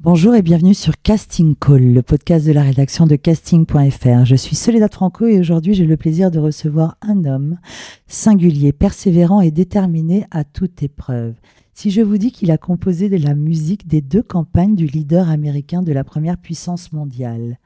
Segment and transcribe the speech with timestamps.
[0.00, 4.24] Bonjour et bienvenue sur Casting Call, le podcast de la rédaction de casting.fr.
[4.24, 7.58] Je suis Soledad Franco et aujourd'hui j'ai le plaisir de recevoir un homme
[8.06, 11.34] singulier, persévérant et déterminé à toute épreuve.
[11.74, 15.28] Si je vous dis qu'il a composé de la musique des deux campagnes du leader
[15.28, 17.58] américain de la première puissance mondiale,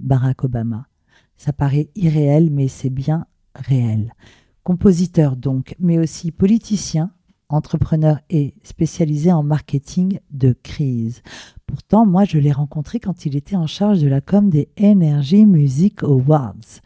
[0.00, 0.86] Barack Obama,
[1.36, 4.14] ça paraît irréel mais c'est bien réel.
[4.62, 7.10] Compositeur donc, mais aussi politicien,
[7.48, 11.22] entrepreneur et spécialisé en marketing de crise.
[11.66, 15.46] Pourtant, moi, je l'ai rencontré quand il était en charge de la com des Energy
[15.46, 16.80] Music Awards.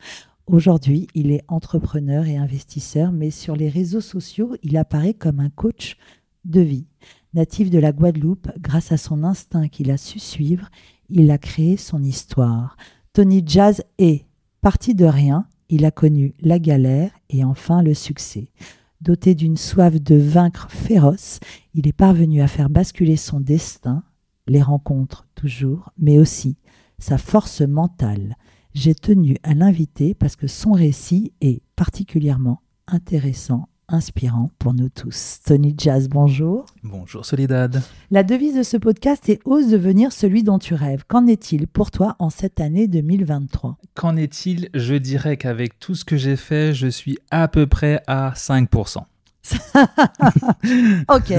[0.47, 5.51] Aujourd'hui, il est entrepreneur et investisseur, mais sur les réseaux sociaux, il apparaît comme un
[5.51, 5.97] coach
[6.45, 6.87] de vie.
[7.35, 10.69] Natif de la Guadeloupe, grâce à son instinct qu'il a su suivre,
[11.09, 12.77] il a créé son histoire.
[13.13, 14.27] Tony Jazz est
[14.61, 18.49] parti de rien, il a connu la galère et enfin le succès.
[19.03, 21.41] Doté d'une soif de vaincre féroce,
[21.75, 24.05] il est parvenu à faire basculer son destin,
[24.47, 26.57] les rencontres toujours, mais aussi
[27.01, 28.37] sa force mentale.
[28.75, 35.41] J'ai tenu à l'inviter parce que son récit est particulièrement intéressant inspirant pour nous tous.
[35.45, 36.67] Tony Jazz, bonjour.
[36.83, 37.83] Bonjour Soledad.
[38.11, 41.05] La devise de ce podcast est Ose devenir celui dont tu rêves.
[41.07, 44.69] Qu'en est-il pour toi en cette année 2023 Qu'en est-il?
[44.75, 49.05] Je dirais qu'avec tout ce que j'ai fait, je suis à peu près à 5%.
[51.09, 51.31] ok,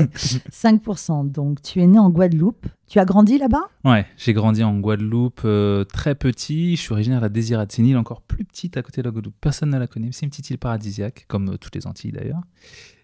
[0.51, 1.31] 5%.
[1.31, 2.67] Donc, tu es né en Guadeloupe.
[2.87, 3.63] Tu as grandi là-bas?
[3.85, 6.75] Ouais, j'ai grandi en Guadeloupe euh, très petit.
[6.75, 7.71] Je suis originaire de la Désirade.
[7.71, 9.35] C'est une île encore plus petite à côté de la Guadeloupe.
[9.39, 10.09] Personne ne la connaît.
[10.11, 12.41] C'est une petite île paradisiaque, comme euh, toutes les Antilles d'ailleurs.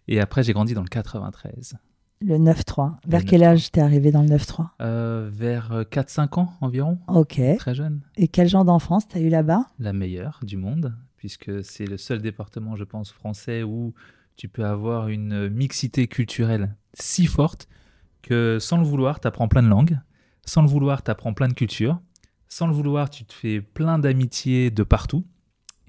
[0.07, 1.75] Et après, j'ai grandi dans le 93.
[2.22, 2.96] Le 9-3.
[3.07, 7.00] Vers quel âge t'es arrivé dans le 9-3 euh, Vers 4-5 ans environ.
[7.07, 7.40] Ok.
[7.57, 8.02] Très jeune.
[8.18, 9.68] Et quel genre d'enfance t'as eu là-bas?
[9.79, 13.94] La meilleure du monde, puisque c'est le seul département, je pense, français où
[14.39, 17.67] tu peux avoir une mixité culturelle si forte
[18.22, 20.00] que sans le vouloir, tu apprends plein de langues,
[20.45, 22.00] sans le vouloir, tu apprends plein de cultures,
[22.47, 25.25] sans le vouloir, tu te fais plein d'amitiés de partout.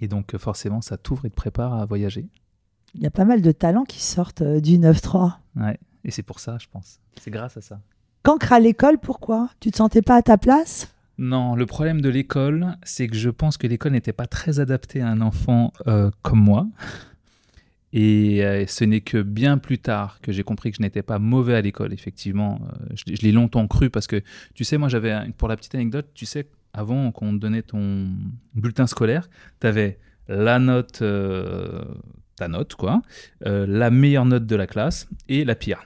[0.01, 2.29] Et donc forcément, ça t'ouvre et te prépare à voyager.
[2.97, 5.35] Il y a pas mal de talents qui sortent euh, du 9-3.
[5.55, 6.99] Ouais, et c'est pour ça, je pense.
[7.21, 7.81] C'est grâce à ça.
[8.25, 9.51] Cancre à l'école, pourquoi?
[9.61, 10.93] Tu te sentais pas à ta place?
[11.19, 15.03] Non, le problème de l'école, c'est que je pense que l'école n'était pas très adaptée
[15.03, 16.67] à un enfant euh, comme moi.
[17.93, 21.19] Et euh, ce n'est que bien plus tard que j'ai compris que je n'étais pas
[21.19, 22.61] mauvais à l'école, effectivement.
[22.63, 24.23] Euh, je, l'ai longtemps cru parce que,
[24.55, 28.09] tu sais, moi j'avais, pour la petite anecdote, tu sais, avant qu'on te donnait ton
[28.55, 29.29] bulletin scolaire,
[29.61, 31.85] tu avais la note, euh,
[32.37, 33.03] ta note, quoi,
[33.41, 35.85] la meilleure note de la classe et la pire.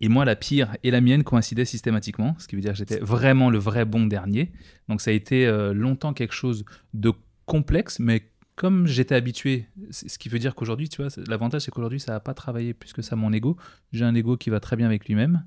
[0.00, 2.98] Et moi, la pire et la mienne coïncidaient systématiquement, ce qui veut dire que j'étais
[2.98, 4.52] vraiment le vrai bon dernier.
[4.88, 7.12] Donc ça a été longtemps quelque chose de
[7.46, 12.00] complexe, mais comme j'étais habitué, ce qui veut dire qu'aujourd'hui, tu vois, l'avantage c'est qu'aujourd'hui
[12.00, 13.56] ça n'a pas travaillé plus que ça mon ego.
[13.92, 15.44] J'ai un ego qui va très bien avec lui-même.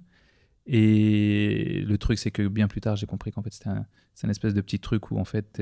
[0.68, 3.86] Et le truc c'est que bien plus tard j'ai compris qu'en fait c'était un,
[4.24, 5.60] un, espèce de petit truc où en fait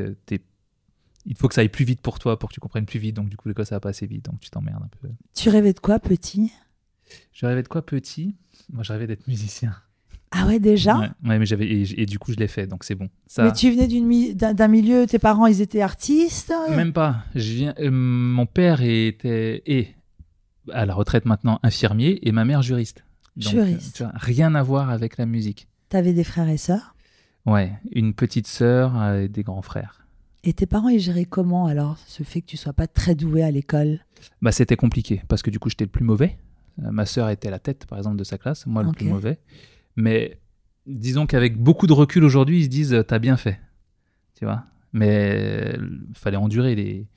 [1.26, 3.16] il faut que ça aille plus vite pour toi pour que tu comprennes plus vite.
[3.16, 5.08] Donc du coup l'école ça va pas assez vite, donc tu t'emmerdes un peu.
[5.34, 6.52] Tu rêvais de quoi petit?
[7.32, 8.36] Je rêvais de quoi petit?
[8.70, 9.74] Moi je rêvais d'être musicien.
[10.32, 13.10] Ah ouais, déjà ouais, mais j'avais et, du coup je l'ai fait, donc c'est bon.
[13.28, 13.44] Ça...
[13.44, 17.24] Mais tu venais d'un milieu, tes parents ils étaient artistes Même pas.
[17.34, 19.96] Je viens, euh, mon père était et
[20.72, 23.06] à la retraite maintenant infirmier et ma mère juriste.
[23.38, 24.04] juriste.
[24.16, 25.68] rien à voir avec la musique.
[25.88, 26.96] T'avais des frères et sœurs?
[27.46, 30.06] Ouais, une petite sœur et des grands frères.
[30.44, 33.44] Et tes parents ils géraient comment alors ce fait que tu sois pas très doué
[33.44, 34.00] à l'école?
[34.42, 36.38] Bah c'était compliqué parce que du coup j'étais le plus mauvais.
[36.84, 39.40] Euh, ma sœur était la tête par exemple de sa classe, moi le plus mauvais.
[39.98, 40.40] Mais
[40.86, 43.60] disons qu'avec beaucoup de recul aujourd'hui, ils se disent T'as bien fait.
[44.36, 44.64] Tu vois?
[44.94, 47.08] Mais il fallait endurer les,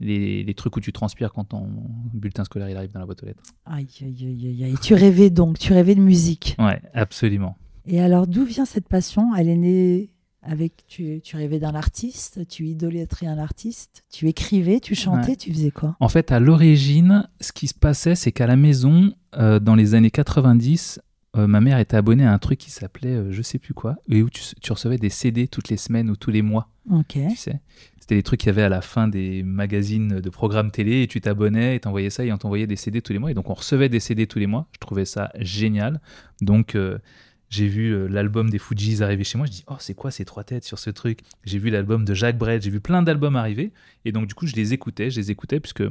[0.00, 1.68] les, trucs où tu transpires quand ton
[2.12, 3.42] bulletin scolaire il arrive dans la boîte aux lettres.
[3.64, 4.74] Aïe, aïe, aïe, aïe.
[4.82, 6.56] Tu rêvais donc, tu rêvais de musique.
[6.58, 7.56] Ouais, absolument.
[7.86, 9.34] Et alors, d'où vient cette passion?
[9.34, 10.10] Elle est née
[10.42, 10.84] avec.
[10.86, 15.70] Tu, tu rêvais d'un artiste, tu idolâtrais un artiste, tu écrivais, tu chantais, tu faisais
[15.70, 15.96] quoi?
[16.00, 19.94] En fait, à l'origine, ce qui se passait, c'est qu'à la maison, euh, dans les
[19.94, 21.00] années 90,
[21.36, 23.96] euh, ma mère était abonnée à un truc qui s'appelait euh, je sais plus quoi,
[24.08, 26.68] et où tu, recevais des CD toutes les semaines ou tous les mois.
[26.90, 27.18] Ok.
[27.30, 27.60] Tu sais
[27.98, 31.06] C'était des trucs qu'il y avait à la fin des magazines de programmes télé, et
[31.08, 33.30] tu t'abonnais et t'envoyais ça, et on t'envoyait des CD tous les mois.
[33.30, 34.68] Et donc on recevait des CD tous les mois.
[34.72, 36.00] Je trouvais ça génial.
[36.40, 36.98] Donc euh,
[37.50, 39.46] J'ai vu l'album des Fujis arriver chez moi.
[39.46, 41.20] Je dis, oh, c'est quoi ces trois têtes sur ce truc?
[41.44, 42.62] J'ai vu l'album de Jacques Brel.
[42.62, 43.72] J'ai vu plein d'albums arriver.
[44.04, 45.10] Et donc, du coup, je les écoutais.
[45.10, 45.84] Je les écoutais puisque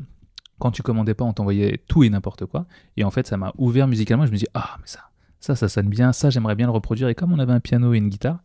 [0.60, 2.66] quand tu commandais pas, on t'envoyait tout et n'importe quoi.
[2.98, 4.25] Et en fait, ça m'a ouvert musicalement.
[4.25, 5.10] Je me dis, ah, mais ça,
[5.44, 6.13] ça, ça sonne bien.
[6.13, 7.10] Ça, j'aimerais bien le reproduire.
[7.10, 8.40] Et comme on avait un piano et une guitare,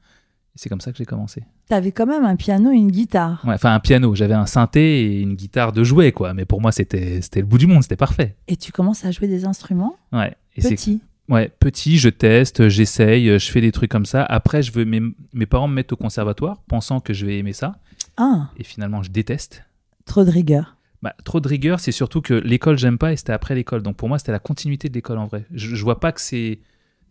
[0.55, 1.45] c'est comme ça que j'ai commencé.
[1.69, 3.41] T'avais quand même un piano et une guitare.
[3.47, 4.15] Ouais, enfin un piano.
[4.17, 6.35] J'avais un synthé et une guitare de jouet, quoi.
[6.35, 7.83] Mais pour moi, c'était le bout du monde.
[7.83, 8.37] C'était parfait.
[8.49, 10.35] Et tu commences à jouer des instruments Ouais.
[10.57, 11.01] Et Petit.
[11.29, 14.25] Ouais, petit, je teste, j'essaye, je fais des trucs comme ça.
[14.25, 15.03] Après, je veux mes,
[15.35, 17.77] mes parents me mettent au conservatoire, pensant que je vais aimer ça.
[18.17, 19.63] Ah, Et finalement, je déteste.
[20.07, 20.77] trop de rigueur.
[21.03, 23.83] Bah, trop de rigueur, c'est surtout que l'école, j'aime pas et c'était après l'école.
[23.83, 25.45] Donc pour moi, c'était la continuité de l'école en vrai.
[25.53, 26.61] Je, je vois pas que c'est.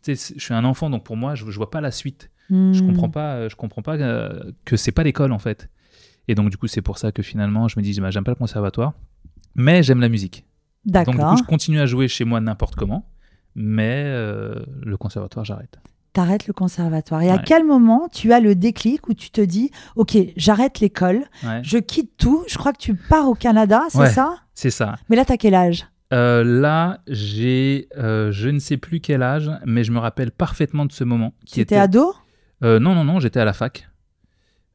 [0.06, 2.30] Je suis un enfant, donc pour moi, je, je vois pas la suite.
[2.50, 2.88] Je Hmm.
[2.88, 5.70] comprends pas, euh, je comprends pas euh, que c'est pas l'école en fait.
[6.30, 8.32] Et donc du coup, c'est pour ça que finalement, je me dis, bah, j'aime pas
[8.32, 8.94] le conservatoire,
[9.56, 10.46] mais j'aime la musique.
[10.86, 11.32] Donc du D'accord.
[11.32, 13.06] coup, je continue à jouer chez moi n'importe comment,
[13.56, 15.78] mais euh, le conservatoire, j'arrête.
[16.14, 17.22] T'arrêtes le conservatoire.
[17.22, 21.26] Et à quel moment tu as le déclic où tu te dis, ok, j'arrête l'école,
[21.44, 21.60] Ouais.
[21.64, 22.44] je quitte tout.
[22.48, 24.10] Je crois que tu pars au Canada, c'est Ouais.
[24.10, 24.36] ça?
[24.56, 24.96] C'est ça.
[25.10, 25.86] Mais là, t'as quel âge?
[26.13, 30.86] Euh, là, j'ai, euh, je ne sais plus quel âge, mais je me rappelle parfaitement
[30.86, 31.33] de ce moment.
[31.45, 31.81] Qui Tu étais était...
[31.81, 32.13] ado?
[32.63, 33.89] Euh, non, non, non, j'étais à la fac.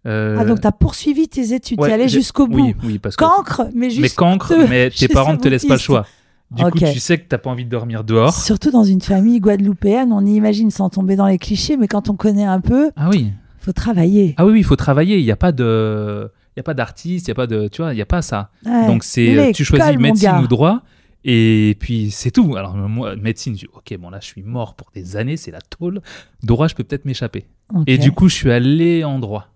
[0.04, 2.60] Ah, donc t'as poursuivi tes études, ouais, t'es allé jusqu'au bout.
[2.60, 3.24] Oui, oui, parce que.
[3.24, 4.02] Cancre, mais juste.
[4.02, 6.06] mais cancre, mais tes parents ne te laissent pas le choix.
[6.50, 8.34] Du coup, tu sais que t'as pas envie de dormir dehors.
[8.34, 12.10] Surtout dans une famille guadeloupéenne, on y imagine sans tomber dans les clichés, mais quand
[12.10, 13.32] on connaît un peu, Ah oui.
[13.60, 14.34] faut travailler.
[14.36, 15.18] Ah oui, oui, il faut travailler.
[15.18, 17.68] Il n'y a pas de, il y a pas d'artiste, il y a pas de,
[17.68, 18.50] tu vois, il y a pas ça.
[18.66, 18.86] Ouais.
[18.86, 20.82] Donc c'est, tu choisis médecine ou droit,
[21.24, 22.56] et puis c'est tout.
[22.56, 25.50] Alors moi, médecine, je dis, ok, bon là, je suis mort pour des années, c'est
[25.50, 26.00] la tôle.
[26.42, 27.46] Droit, je peux peut-être m'échapper.
[27.86, 29.48] Et du coup, je suis allé en droit.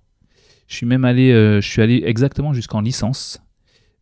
[0.69, 3.41] Je suis même allé, euh, je suis allé exactement jusqu'en licence.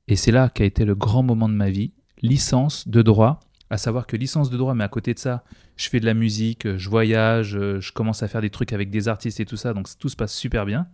[0.08, 1.92] Et c'est là qu'a été le grand moment de ma vie.
[2.22, 3.40] Licence de droit.
[3.70, 5.42] À savoir que licence de droit, mais à côté de ça,
[5.76, 8.90] je fais de la musique, je voyage, euh, je commence à faire des trucs avec
[8.90, 9.72] des artistes et tout ça.
[9.74, 10.86] Donc tout se passe super bien.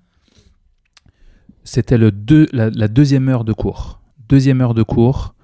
[1.65, 4.01] C'était le deux, la, la deuxième heure de cours.
[4.29, 5.35] Deuxième heure de cours.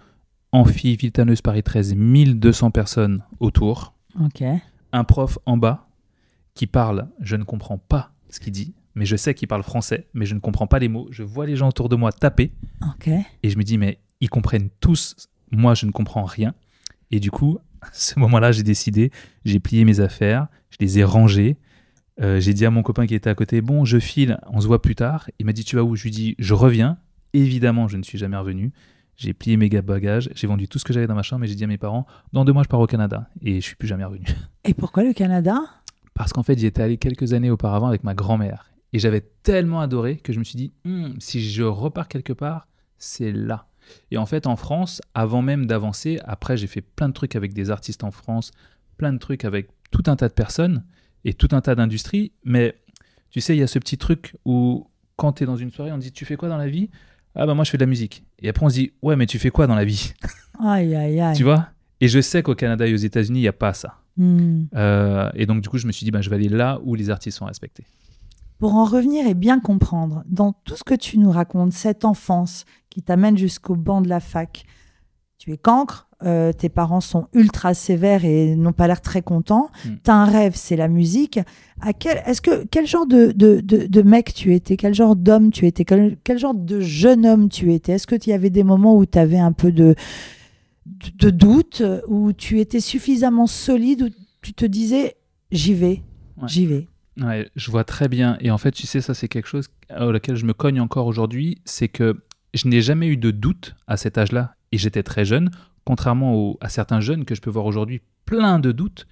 [0.57, 4.43] Amphi, Vitaneuse, Paris 13, 1200 personnes autour Ok.
[4.93, 5.87] un prof en bas
[6.55, 10.07] qui parle, je ne comprends pas ce qu'il dit, mais je sais qu'il parle français,
[10.15, 11.09] mais je ne comprends pas les mots.
[11.11, 13.09] Je vois les gens autour de moi taper Ok.
[13.43, 16.55] et je me dis, mais ils comprennent tous, moi je ne comprends rien.
[17.11, 19.13] Et du coup, à ce moment-là, j'ai décidé,
[19.45, 21.59] j'ai plié mes affaires, je les ai rangées.
[22.23, 24.67] Euh, j'ai dit à mon copain qui était à côté, bon, je file, on se
[24.67, 25.29] voit plus tard.
[25.39, 25.97] Il m'a dit, tu vas où?
[25.97, 26.97] Je lui dis, je reviens.
[27.35, 28.73] Évidemment, je ne suis jamais revenu.
[29.17, 31.55] J'ai plié mes bagages, j'ai vendu tout ce que j'avais dans ma chambre et j'ai
[31.55, 33.31] dit à mes parents, dans deux mois, je pars au Canada.
[33.41, 34.27] Et je suis plus jamais revenu.
[34.65, 35.59] Et pourquoi le Canada?
[36.15, 38.71] Parce qu'en fait, j'y étais allé quelques années auparavant avec ma grand-mère.
[38.93, 42.69] Et j'avais tellement adoré que je me suis dit, Hmm, si je repars quelque part,
[42.99, 43.69] c'est là.
[44.11, 47.53] Et en fait, en France, avant même d'avancer, après, j'ai fait plein de trucs avec
[47.55, 48.51] des artistes en France,
[48.97, 50.85] plein de trucs avec tout un tas de personnes
[51.25, 52.33] et tout un tas d'industries.
[52.45, 52.77] Mais
[53.31, 55.93] tu sais, il y a ce petit truc où, quand tu es dans une soirée,
[55.93, 56.91] on te dit, tu fais quoi dans la vie?
[57.37, 58.25] Ah, bah moi, je fais de la musique.
[58.41, 60.15] Et après, on se dit, ouais, mais tu fais quoi dans la vie?
[60.59, 61.37] Aïe, aïe, aïe.
[61.37, 61.69] Tu vois?
[62.01, 64.01] Et je sais qu'au Canada et aux États-Unis, il n'y a pas ça.
[64.17, 64.65] Hmm.
[64.75, 66.95] Euh, et donc, du coup, je me suis dit, bah, je vais aller là où
[66.95, 67.85] les artistes sont respectés.
[68.59, 72.65] Pour en revenir et bien comprendre, dans tout ce que tu nous racontes, cette enfance
[72.89, 74.65] qui t'amène jusqu'au banc de la fac,
[75.37, 79.69] tu es cancre, euh, tes parents sont ultra sévères et n'ont pas l'air très contents.
[79.85, 79.89] Mm.
[80.05, 81.39] Tu as un rêve, c'est la musique.
[81.81, 84.77] À quel, est-ce que, quel genre de, de, de, de mec tu étais?
[84.77, 85.85] Quel genre d'homme tu étais?
[85.85, 87.93] Quel, quel genre de jeune homme tu étais?
[87.93, 89.95] Est-ce que tu y avait des moments où tu avais un peu de,
[90.87, 94.09] de, de doute, où tu étais suffisamment solide, où
[94.43, 95.17] tu te disais
[95.53, 96.03] j'y vais,
[96.41, 96.49] Ouais.
[96.49, 96.89] j'y vais?
[97.21, 98.37] Ouais, je vois très bien.
[98.41, 101.59] Et en fait, tu sais, ça, c'est quelque chose auquel je me cogne encore aujourd'hui.
[101.65, 102.23] C'est que
[102.55, 104.55] je n'ai jamais eu de doute à cet âge-là.
[104.73, 105.51] Et j'étais très jeune,
[105.87, 109.07] contrairement au- à certains jeunes que je peux voir aujourd'hui, plein de doutes.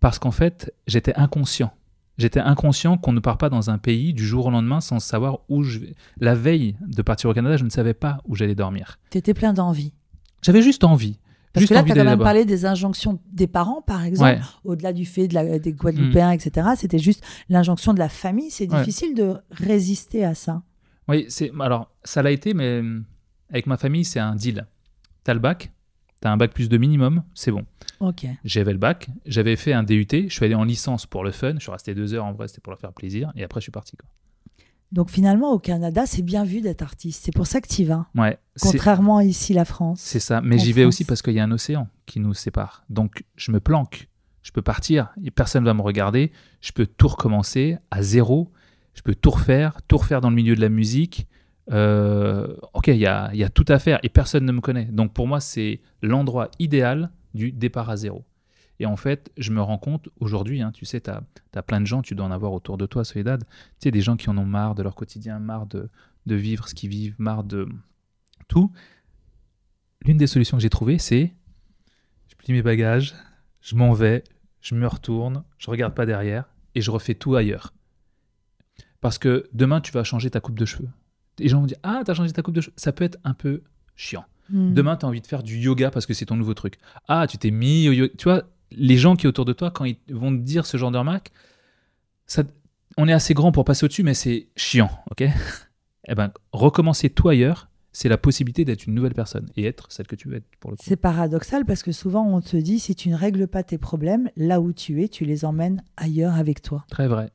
[0.00, 1.72] Parce qu'en fait, j'étais inconscient.
[2.16, 5.40] J'étais inconscient qu'on ne part pas dans un pays du jour au lendemain sans savoir
[5.50, 5.94] où je vais.
[6.18, 8.98] La veille de partir au Canada, je ne savais pas où j'allais dormir.
[9.10, 9.92] Tu étais plein d'envie.
[10.42, 11.18] J'avais juste envie.
[11.52, 14.30] Parce juste que là, tu as quand même parlé des injonctions des parents, par exemple,
[14.30, 14.40] Ouais.
[14.64, 16.68] au-delà du fait de la- des Guadeloupéens, etc.
[16.76, 18.50] C'était juste l'injonction de la famille.
[18.50, 18.78] C'est Ouais.
[18.80, 20.62] difficile de résister à ça.
[21.08, 22.82] Oui, c'est alors ça l'a été, mais
[23.50, 24.66] avec ma famille, c'est un deal.
[25.24, 25.72] T'as le bac,
[26.20, 27.64] t'as un bac plus de minimum, c'est bon.
[28.00, 28.26] Ok.
[28.44, 31.54] J'avais le bac, j'avais fait un DUT, je suis allé en licence pour le fun,
[31.54, 33.64] je suis resté deux heures en vrai, c'était pour leur faire plaisir, et après je
[33.64, 33.96] suis parti.
[33.96, 34.08] Quoi.
[34.92, 37.22] Donc finalement, au Canada, c'est bien vu d'être artiste.
[37.24, 38.06] C'est pour ça que tu y vas.
[38.14, 40.00] Ouais, Contrairement ici, la France.
[40.00, 40.40] c'est ça.
[40.40, 40.94] Mais j'y vais France.
[40.94, 42.84] aussi parce qu'il y a un océan qui nous sépare.
[42.88, 44.08] Donc je me planque,
[44.42, 48.52] je peux partir, et personne va me regarder, je peux tout recommencer à zéro,
[48.94, 51.26] je peux tout refaire, tout refaire dans le milieu de la musique.
[51.72, 54.84] Euh, ok, il y a, tout à faire et personne ne me connaît.
[54.86, 58.24] Donc pour moi, c'est l'endroit idéal du départ à zéro.
[58.78, 61.86] Et en fait, je me rends compte aujourd'hui, hein, tu sais, tu as, plein de
[61.86, 63.44] gens, tu dois en avoir autour de toi, Soledad.
[63.44, 65.88] Tu sais, des gens qui en ont marre de leur quotidien, marre de,
[66.26, 67.68] de vivre ce qu'ils vivent, marre de
[68.48, 68.70] tout.
[70.04, 71.34] L'une des solutions que j'ai trouvées, c'est
[72.28, 73.14] je plie mes bagages,
[73.62, 74.24] je m'en vais,
[74.60, 76.44] je me retourne, je regarde pas derrière
[76.74, 77.72] et je refais tout ailleurs.
[79.00, 80.90] Parce que demain, tu vas changer ta coupe de cheveux.
[81.38, 82.74] Les gens vont dire Ah, t'as changé ta coupe de cheveux.
[82.76, 83.62] Ça peut être un peu
[83.94, 84.24] chiant.
[84.50, 84.74] Hmm.
[84.74, 86.78] Demain, tu as envie de faire du yoga parce que c'est ton nouveau truc.
[87.08, 88.12] Ah, tu t'es mis au yoga.
[88.16, 90.76] Tu vois, les gens qui sont autour de toi, quand ils vont te dire ce
[90.76, 91.32] genre de remarques,
[92.26, 92.42] ça,
[92.96, 95.24] on est assez grand pour passer au-dessus, mais c'est chiant, ok?
[96.08, 100.06] Eh ben, recommencer tout ailleurs, c'est la possibilité d'être une nouvelle personne et être celle
[100.06, 100.82] que tu veux être pour le coup.
[100.86, 104.30] C'est paradoxal parce que souvent on te dit si tu ne règles pas tes problèmes,
[104.36, 106.84] là où tu es, tu les emmènes ailleurs avec toi.
[106.88, 107.30] Très vrai.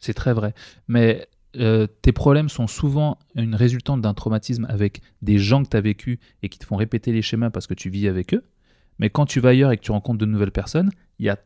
[0.00, 0.52] C'est très vrai.
[0.88, 5.76] Mais euh, tes problèmes sont souvent une résultante d'un traumatisme avec des gens que tu
[5.76, 8.44] as vécu et qui te font répéter les schémas parce que tu vis avec eux.
[8.98, 11.38] Mais quand tu vas ailleurs et que tu rencontres de nouvelles personnes, il y a,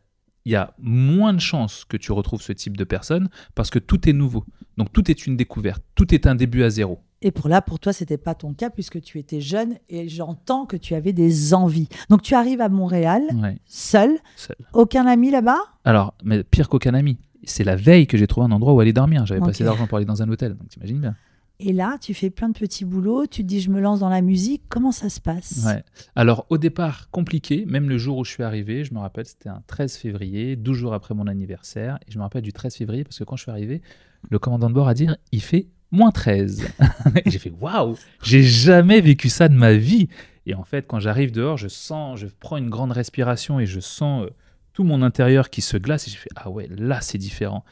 [0.44, 4.08] y a moins de chances que tu retrouves ce type de personnes parce que tout
[4.08, 4.44] est nouveau.
[4.76, 7.00] Donc tout est une découverte, tout est un début à zéro.
[7.26, 10.64] Et pour là, pour toi, c'était pas ton cas puisque tu étais jeune et j'entends
[10.64, 11.88] que tu avais des envies.
[12.08, 13.20] Donc tu arrives à Montréal,
[13.64, 15.58] seul, seul, aucun ami là-bas?
[15.84, 17.18] Alors, mais pire qu'aucun ami.
[17.42, 19.26] C'est la veille que j'ai trouvé un endroit où aller dormir.
[19.26, 21.16] J'avais pas assez d'argent pour aller dans un hôtel, donc t'imagines bien.
[21.58, 24.08] Et là, tu fais plein de petits boulots, tu te dis je me lance dans
[24.08, 25.64] la musique, comment ça se passe?
[25.66, 25.82] Ouais.
[26.14, 29.48] Alors au départ, compliqué, même le jour où je suis arrivé, je me rappelle, c'était
[29.48, 33.02] un 13 février, 12 jours après mon anniversaire, et je me rappelle du 13 février
[33.02, 33.82] parce que quand je suis arrivé,
[34.30, 36.66] le commandant de bord a dit il fait moins 13.
[37.24, 40.08] et j'ai fait waouh, j'ai jamais vécu ça de ma vie.
[40.46, 43.80] Et en fait, quand j'arrive dehors, je sens, je prends une grande respiration et je
[43.80, 44.24] sens...
[44.24, 44.30] Euh,
[44.76, 47.64] tout mon intérieur qui se glace et j'ai fait ah ouais là c'est différent.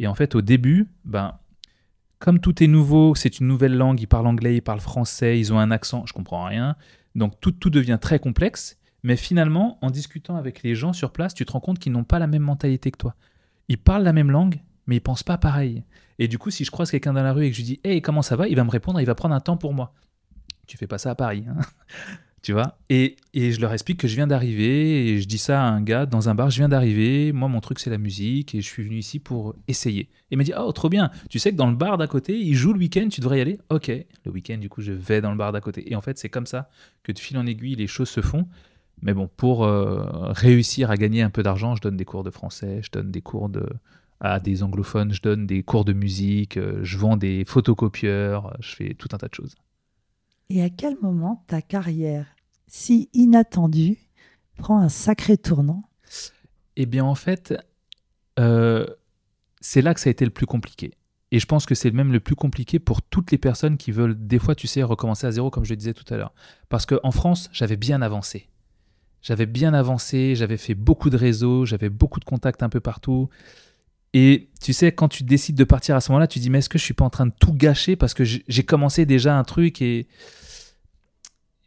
[0.00, 1.38] Et en fait au début ben
[2.18, 5.52] comme tout est nouveau c'est une nouvelle langue ils parlent anglais ils parlent français ils
[5.52, 6.74] ont un accent je comprends rien.
[7.14, 8.76] Donc tout, tout devient très complexe.
[9.04, 12.02] Mais finalement en discutant avec les gens sur place tu te rends compte qu'ils n'ont
[12.02, 13.14] pas la même mentalité que toi.
[13.68, 15.84] Ils parlent la même langue mais ils pensent pas pareil
[16.18, 17.80] et du coup si je croise quelqu'un dans la rue et que je lui dis
[17.84, 18.48] hey comment ça va?
[18.48, 19.94] Il va me répondre il va prendre un temps pour moi
[20.66, 21.60] tu fais pas ça à Paris hein
[22.42, 22.78] tu vois?
[22.88, 25.80] Et, et, je leur explique que je viens d'arriver et je dis ça à un
[25.80, 28.66] gars dans un bar, je viens d'arriver, moi mon truc c'est la musique et je
[28.66, 30.02] suis venu ici pour essayer.
[30.02, 32.38] Et il m'a dit oh trop bien, tu sais que dans le bar d'à côté,
[32.38, 33.58] il joue le week-end, tu devrais y aller?
[33.70, 35.90] Ok, le week-end du coup je vais dans le bar d'à côté.
[35.90, 36.70] Et en fait c'est comme ça
[37.02, 38.46] que de fil en aiguille les choses se font.
[39.00, 42.30] Mais bon, pour euh, réussir à gagner un peu d'argent, je donne des cours de
[42.30, 43.64] français, je donne des cours de,
[44.20, 48.74] à des anglophones, je donne des cours de musique, euh, je vends des photocopieurs, je
[48.74, 49.54] fais tout un tas de choses.
[50.50, 52.26] Et à quel moment ta carrière,
[52.66, 53.98] si inattendue,
[54.56, 55.88] prend un sacré tournant?
[56.76, 57.54] Eh bien, en fait,
[58.38, 58.86] euh,
[59.60, 60.92] c'est là que ça a été le plus compliqué.
[61.30, 64.14] Et je pense que c'est même le plus compliqué pour toutes les personnes qui veulent,
[64.14, 66.32] des fois, tu sais, recommencer à zéro, comme je le disais tout à l'heure.
[66.70, 68.48] Parce qu'en France, j'avais bien avancé.
[69.20, 73.28] J'avais bien avancé, j'avais fait beaucoup de réseaux, j'avais beaucoup de contacts un peu partout.
[74.14, 76.68] Et tu sais, quand tu décides de partir à ce moment-là, tu dis, mais est-ce
[76.68, 79.44] que je suis pas en train de tout gâcher parce que j'ai commencé déjà un
[79.44, 80.08] truc et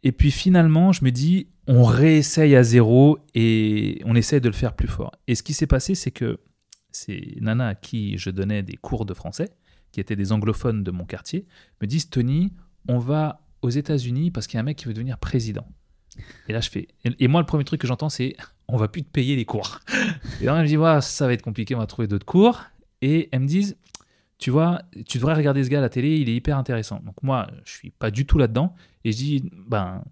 [0.02, 4.54] et puis finalement, je me dis, on réessaye à zéro et on essaye de le
[4.54, 5.12] faire plus fort.
[5.28, 6.40] Et ce qui s'est passé, c'est que
[6.90, 9.50] ces nanas à qui je donnais des cours de français,
[9.92, 11.46] qui étaient des anglophones de mon quartier,
[11.80, 12.52] me disent Tony,
[12.88, 15.66] on va aux États-Unis parce qu'il y a un mec qui veut devenir président.
[16.48, 16.88] Et là, je fais.
[17.04, 18.36] Et moi, le premier truc que j'entends, c'est
[18.72, 19.80] on va plus te payer les cours.
[20.40, 22.62] Et là, je me dis ouais, ça va être compliqué, on va trouver d'autres cours.
[23.02, 23.76] Et elles me disent
[24.38, 27.00] tu vois, tu devrais regarder ce gars à la télé, il est hyper intéressant.
[27.04, 28.74] Donc moi, je suis pas du tout là-dedans.
[29.04, 30.02] Et je dis, ben,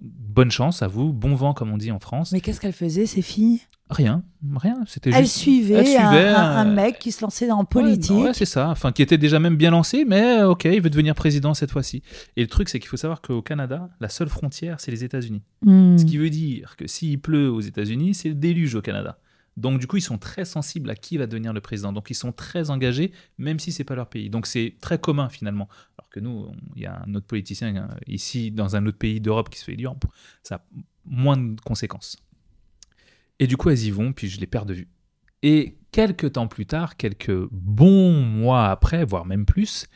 [0.00, 2.32] bonne chance à vous, bon vent comme on dit en France.
[2.32, 3.60] Mais qu'est-ce qu'elle faisait, ces filles?
[3.90, 4.22] Rien,
[4.56, 4.76] rien.
[4.86, 8.16] C'était elle, suivait un, mec qui se lançait dans politique.
[8.16, 8.68] Ouais, c'est ça.
[8.68, 12.02] Enfin, qui était déjà même bien lancé, mais ok, il veut devenir président cette fois-ci.
[12.36, 15.42] Et le truc, c'est qu'il faut savoir qu'au Canada, la seule frontière, c'est les États-Unis.
[15.62, 15.96] Hmm.
[15.96, 19.18] Ce qui veut dire que s'il pleut aux États-Unis, c'est le déluge au Canada.
[19.58, 21.92] Donc du coup, ils sont très sensibles à qui va devenir le président.
[21.92, 24.30] Donc ils sont très engagés, même si c'est pas leur pays.
[24.30, 25.68] Donc c'est très commun finalement.
[25.98, 29.20] Alors que nous, il y a un autre politicien hein, ici dans un autre pays
[29.20, 29.94] d'Europe qui se fait élire,
[30.42, 30.62] ça a
[31.04, 32.16] moins de conséquences.
[33.38, 34.88] Et du coup, elles y vont, puis je les perds de vue.
[35.42, 39.86] Et quelques temps plus tard, quelques bons mois après, voire même plus,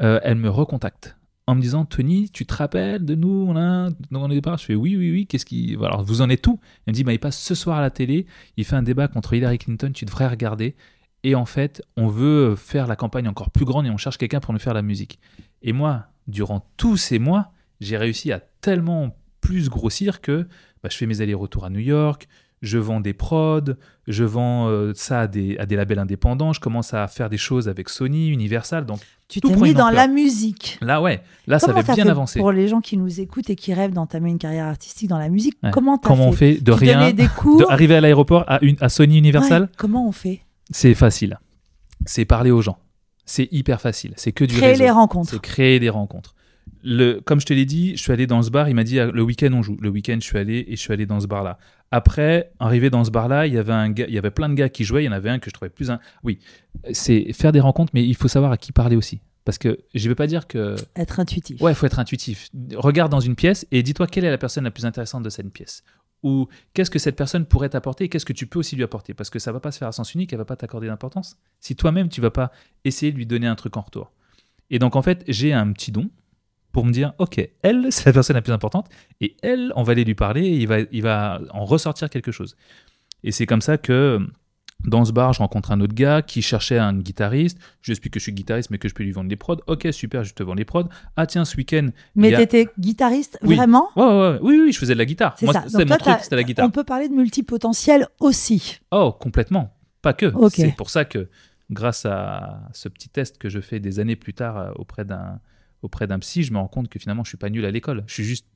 [0.00, 4.28] euh, elles me recontactent en me disant Tony, tu te rappelles de nous a dans
[4.28, 4.58] départ?
[4.58, 5.26] Je fais oui, oui, oui.
[5.26, 7.78] Qu'est-ce qui alors vous en êtes tout Elle me dit bah, il passe ce soir
[7.78, 8.26] à la télé.
[8.56, 9.92] Il fait un débat contre Hillary Clinton.
[9.94, 10.74] Tu devrais regarder.
[11.22, 14.40] Et en fait, on veut faire la campagne encore plus grande et on cherche quelqu'un
[14.40, 15.18] pour nous faire la musique.
[15.62, 20.48] Et moi, durant tous ces mois, j'ai réussi à tellement plus grossir que
[20.82, 22.28] bah, je fais mes allers-retours à New York,
[22.62, 23.60] je vends des prods,
[24.08, 27.36] je vends euh, ça à des, à des labels indépendants, je commence à faire des
[27.36, 28.98] choses avec Sony, Universal, donc
[29.28, 30.78] Tu t'es mis dans la musique.
[30.80, 32.38] là ouais, là ça avait bien fait avancé.
[32.38, 35.28] Pour les gens qui nous écoutent et qui rêvent d'entamer une carrière artistique dans la
[35.28, 35.70] musique, Ouais.
[35.70, 38.44] comment t'as Comment on fait fait de Tu rien, des cours de arriver à l'aéroport
[38.46, 41.38] à, une, à Sony Universal, Ouais, Comment on fait c'est facile.
[42.06, 42.78] C'est parler aux gens.
[43.24, 44.12] C'est hyper facile.
[44.16, 44.82] C'est que du Créer réseau.
[44.84, 45.30] les rencontres.
[45.30, 46.34] C'est créer des rencontres.
[46.82, 48.68] Le, comme je te l'ai dit, je suis allé dans ce bar.
[48.68, 49.76] Il m'a dit ah, le week-end on joue.
[49.80, 51.58] Le week-end je suis allé et je suis allé dans ce bar-là.
[51.90, 54.54] Après, arrivé dans ce bar-là, il y avait un gars, il y avait plein de
[54.54, 55.02] gars qui jouaient.
[55.02, 55.98] Il y en avait un que je trouvais plus un.
[56.22, 56.38] Oui,
[56.92, 59.20] c'est faire des rencontres, mais il faut savoir à qui parler aussi.
[59.44, 61.60] Parce que je ne vais pas dire que Être intuitif.
[61.62, 62.48] ouais, il faut être intuitif.
[62.74, 65.50] Regarde dans une pièce et dis-toi quelle est la personne la plus intéressante de cette
[65.50, 65.84] pièce.
[66.24, 69.14] Ou qu'est-ce que cette personne pourrait t'apporter et qu'est-ce que tu peux aussi lui apporter.
[69.14, 71.36] Parce que ça va pas se faire à sens unique, elle va pas t'accorder d'importance.
[71.60, 72.50] Si toi-même, tu vas pas
[72.84, 74.12] essayer de lui donner un truc en retour.
[74.70, 76.10] Et donc, en fait, j'ai un petit don
[76.76, 78.86] pour me dire, OK, elle, c'est la personne la plus importante,
[79.22, 82.32] et elle, on va aller lui parler, et il va, il va en ressortir quelque
[82.32, 82.54] chose.
[83.24, 84.20] Et c'est comme ça que
[84.84, 87.58] dans ce bar, je rencontre un autre gars qui cherchait un guitariste.
[87.80, 89.56] Je lui explique que je suis guitariste, mais que je peux lui vendre des prods.
[89.68, 90.90] Ok, super, je te vends les prods.
[91.16, 91.88] Ah tiens, ce week-end.
[92.14, 93.56] Mais a- t'étais guitariste, Oui.
[93.56, 93.88] vraiment?
[93.96, 94.38] Ouais, ouais, ouais.
[94.42, 95.34] Oui, oui, je faisais de la guitare.
[95.38, 96.66] C'est Moi, Donc mon toi, truc, c'était la guitare.
[96.66, 98.80] On peut parler de multipotentiel aussi.
[98.90, 99.74] Oh, complètement.
[100.02, 100.26] Pas que.
[100.26, 100.52] Ok.
[100.56, 101.30] C'est pour ça que,
[101.70, 105.40] grâce à ce petit test que je fais des années plus tard euh, auprès d'un
[105.82, 108.02] auprès d'un psy, je me rends compte que finalement, je suis pas nul à l'école.
[108.06, 108.46] Je suis juste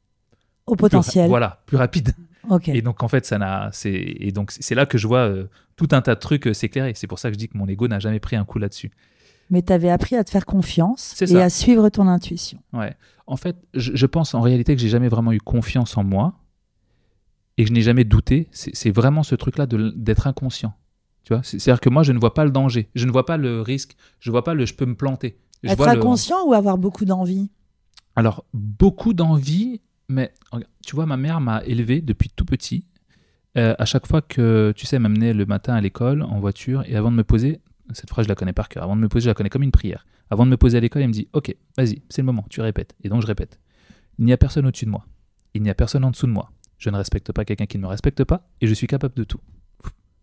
[0.67, 1.29] Au plus- potentiel.
[1.29, 2.15] voilà, plus rapide.
[2.69, 3.69] Et donc en fait, ça n'a.
[3.73, 5.45] C'est et donc c'est là que je vois euh,
[5.77, 6.93] tout un tas de trucs euh, s'éclairer.
[6.95, 8.91] C'est pour ça que je dis que mon ego n'a jamais pris un coup là-dessus.
[9.51, 11.45] Mais tu avais appris à te faire confiance et ça.
[11.45, 12.59] à suivre ton intuition.
[12.73, 12.95] Ouais.
[13.27, 16.35] En fait, je, je pense en réalité que j'ai jamais vraiment eu confiance en moi
[17.59, 18.49] et que je n'ai jamais douté.
[18.53, 20.73] C'est vraiment ce truc-là d'être inconscient.
[21.25, 23.27] Tu vois, C'est- c'est-à-dire que moi, je ne vois pas le danger, je ne vois
[23.27, 25.37] pas le risque, je vois pas le je peux me planter.
[25.63, 27.51] Je Être le- inconscient ou avoir beaucoup d'envie?
[28.17, 30.33] Alors, beaucoup d'envie, mais
[30.85, 32.85] tu vois, ma mère m'a élevé depuis tout petit.
[33.57, 36.83] Euh, à chaque fois que, tu sais, elle m'amenait le matin à l'école en voiture
[36.87, 37.61] et avant de me poser,
[37.93, 39.63] cette phrase je la connais par cœur, avant de me poser, je la connais comme
[39.63, 40.07] une prière.
[40.31, 42.61] Avant de me poser à l'école, elle me dit Ok, vas-y, c'est le moment, tu
[42.61, 42.95] répètes.
[43.03, 43.59] Et donc je répète
[44.19, 45.05] Il n'y a personne au-dessus de moi.
[45.55, 46.53] Il n'y a personne en dessous de moi.
[46.79, 49.25] Je ne respecte pas quelqu'un qui ne me respecte pas et je suis capable de
[49.25, 49.41] tout.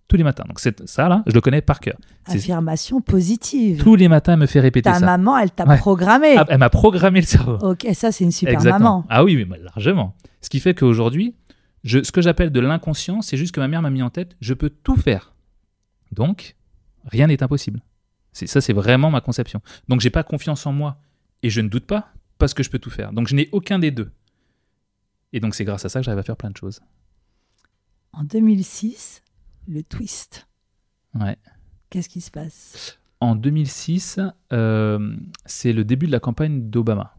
[0.08, 0.46] Tous les matins.
[0.48, 1.98] Donc c'est- ça, là, je le connais par cœur.
[2.26, 3.84] Affirmation positive.
[3.84, 5.06] Tous les matins, elle me fait répéter Ta ça.
[5.06, 5.78] maman, elle t'a Ouais.
[5.78, 6.36] programmé.
[6.38, 7.58] Ah, elle m'a programmé le cerveau.
[7.72, 8.80] Ok, ça c'est une super Exactement.
[9.00, 9.06] maman.
[9.10, 10.16] Ah oui, mais largement.
[10.42, 11.36] Ce qui fait qu'aujourd'hui,
[11.84, 14.36] je, ce que j'appelle de l'inconscient, c'est juste que ma mère m'a mis en tête,
[14.40, 15.34] je peux tout faire.
[16.14, 16.56] Donc,
[17.06, 17.82] rien n'est impossible.
[18.32, 19.62] C'est ça, c'est vraiment ma conception.
[19.90, 20.98] Donc, j'ai pas confiance en moi
[21.44, 23.12] et je ne doute pas parce que je peux tout faire.
[23.12, 24.12] Donc, je n'ai aucun des deux.
[25.34, 26.80] Et donc, c'est grâce à ça que j'arrive à faire plein de choses.
[28.14, 29.22] En 2006,
[29.68, 30.48] le twist.
[31.20, 31.38] Ouais.
[31.90, 33.00] Qu'est-ce qui se passe?
[33.20, 34.20] En 2006,
[34.54, 37.16] euh, c'est le début de la campagne d'Obama.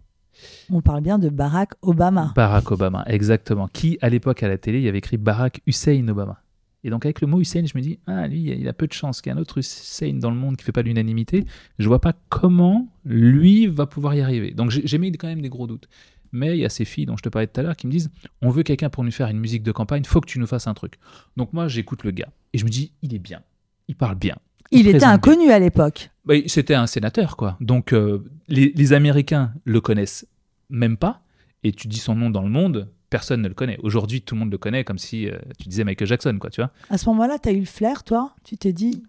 [0.71, 2.33] On parle bien de Barack Obama.
[2.37, 3.67] Barack Obama, exactement.
[3.67, 6.43] Qui, à l'époque, à la télé, il y avait écrit Barack Hussein Obama.
[6.85, 8.93] Et donc, avec le mot Hussein, je me dis, ah, lui, il a peu de
[8.93, 11.45] chance qu'il y ait un autre Hussein dans le monde qui ne fait pas l'unanimité.
[11.81, 14.53] Je vois pas comment lui va pouvoir y arriver.
[14.53, 15.89] Donc, j'ai j'ai mis quand même des gros doutes.
[16.33, 17.93] Mais il y a ces filles dont je te parlais tout à l'heure qui me
[17.93, 18.11] disent,
[18.43, 20.67] on veut quelqu'un pour nous faire une musique de campagne, faut que tu nous fasses
[20.67, 20.95] un truc.
[21.37, 22.29] Donc, moi, j'écoute le gars.
[22.53, 23.43] Et je me dis, il est bien.
[23.89, 24.37] Il parle bien.
[24.71, 25.13] Il était bien.
[25.13, 26.11] inconnu à l'époque.
[26.25, 27.57] Bah, C'était un sénateur, quoi.
[27.61, 30.27] Donc, euh, les, les Américains le connaissent
[30.69, 31.23] même pas.
[31.65, 33.79] Et tu dis son nom dans le monde, personne ne le connaît.
[33.83, 36.61] Aujourd'hui, tout le monde le connaît comme si euh, tu disais Michael Jackson, quoi, tu
[36.61, 36.71] vois.
[36.91, 38.35] À ce moment-là, tu as eu le flair, toi?
[38.45, 39.03] Tu t'es dit,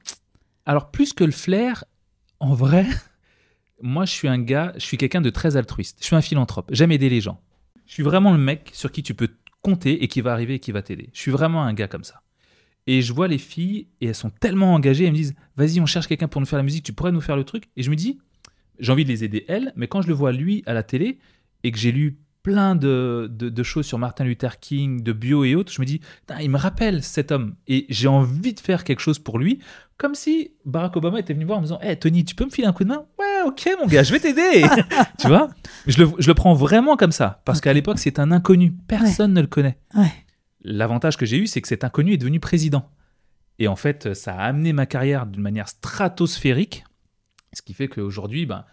[0.65, 1.84] Alors, plus que le flair,
[2.39, 2.86] en vrai,
[3.82, 5.98] moi, je suis un gars, je suis quelqu'un de très altruiste.
[6.02, 6.70] Je suis un philanthrope.
[6.72, 7.42] J'aime aider les gens.
[7.86, 9.30] Je suis vraiment le mec sur qui tu peux
[9.62, 11.10] compter et qui va arriver et qui va t'aider.
[11.13, 12.22] Je suis vraiment un gars comme ça.
[12.88, 15.86] Et je vois les filles et elles sont tellement engagées, elles me disent Vas-y, on
[15.86, 17.70] cherche quelqu'un pour nous faire la musique, tu pourrais nous faire le truc?
[17.76, 18.20] Et je me dis
[18.80, 21.20] J'ai envie de les aider elles, mais quand je le vois lui à la télé
[21.63, 25.43] et que j'ai lu plein de, de- de choses sur Martin Luther King, de bio
[25.43, 25.99] et autres, je me dis
[26.41, 27.56] Il me rappelle cet homme.
[27.67, 29.60] Et j'ai envie de faire quelque chose pour lui,
[29.97, 32.49] comme si Barack Obama était venu voir en me disant Hey Tony, tu peux me
[32.49, 33.06] filer un coup de main?
[33.19, 34.65] Ouais, ok, mon gars, je vais t'aider.
[35.19, 35.49] tu vois?
[35.86, 38.73] Je le, je le prends vraiment comme ça, parce qu'à l'époque, c'est un inconnu.
[38.88, 39.78] Personne ne le connaît.
[39.95, 40.12] ouais.
[40.62, 42.89] L'avantage que j'ai eu, c'est que cet inconnu est devenu président.
[43.60, 46.84] Et en fait, ça a amené ma carrière d'une manière stratosphérique,
[47.54, 48.65] ce qui fait qu'aujourd'hui, ben,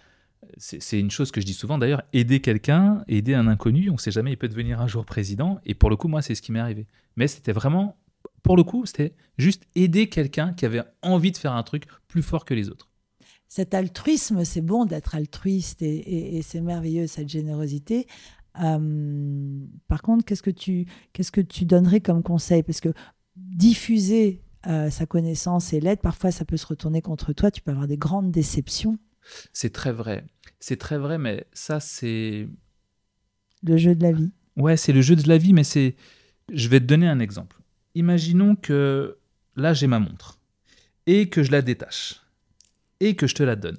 [0.59, 3.99] c'est une chose que je dis souvent d'ailleurs, aider quelqu'un, aider un inconnu, on ne
[3.99, 5.59] sait jamais, il peut devenir un jour président.
[5.65, 6.87] Et pour le coup, moi, c'est ce qui m'est arrivé.
[7.17, 7.97] Mais c'était vraiment,
[8.43, 12.23] pour le coup, c'était juste aider quelqu'un qui avait envie de faire un truc plus
[12.23, 12.89] fort que les autres.
[13.49, 18.07] cet altruisme, c'est bon d'être altruiste et, c'est merveilleux cette générosité.
[18.61, 22.63] Euh, par contre, qu'est-ce que tu qu'est-ce que tu donnerais comme conseil?
[22.63, 22.93] Parce que
[23.37, 27.51] diffuser euh, sa connaissance et l'aide, parfois ça peut se retourner contre toi.
[27.51, 28.99] Tu peux avoir des grandes déceptions.
[29.53, 30.25] C'est très vrai.
[30.61, 32.49] C'est très vrai, mais ça, c'est
[33.63, 34.31] Le jeu de la vie.
[34.57, 35.97] Ouais, c'est le jeu de la vie, mais c'est.
[36.53, 37.61] Je vais te donner un exemple.
[37.95, 39.19] imaginons que
[39.57, 40.39] là j'ai ma montre
[41.07, 42.23] et que je la détache
[43.01, 43.79] et que je te la donne.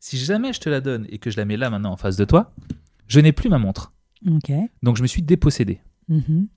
[0.00, 2.16] Si jamais je te la donne et que je la mets là maintenant en face
[2.16, 2.54] de toi,
[3.08, 3.92] je n'ai plus ma montre.
[4.26, 4.50] Ok.
[4.82, 5.80] Donc je me suis dépossédé.
[6.08, 6.48] Mhm.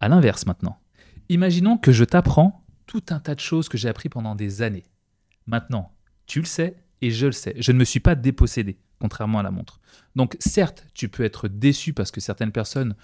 [0.00, 0.78] À l'inverse maintenant.
[1.28, 4.84] Imaginons que je t'apprends tout un tas de choses que j'ai appris pendant des années.
[5.46, 5.92] Maintenant,
[6.26, 7.54] tu le sais et je le sais.
[7.58, 9.80] Je ne me suis pas dépossédé, contrairement à la montre.
[10.14, 12.94] Donc certes, tu peux être déçu parce que certaines personnes,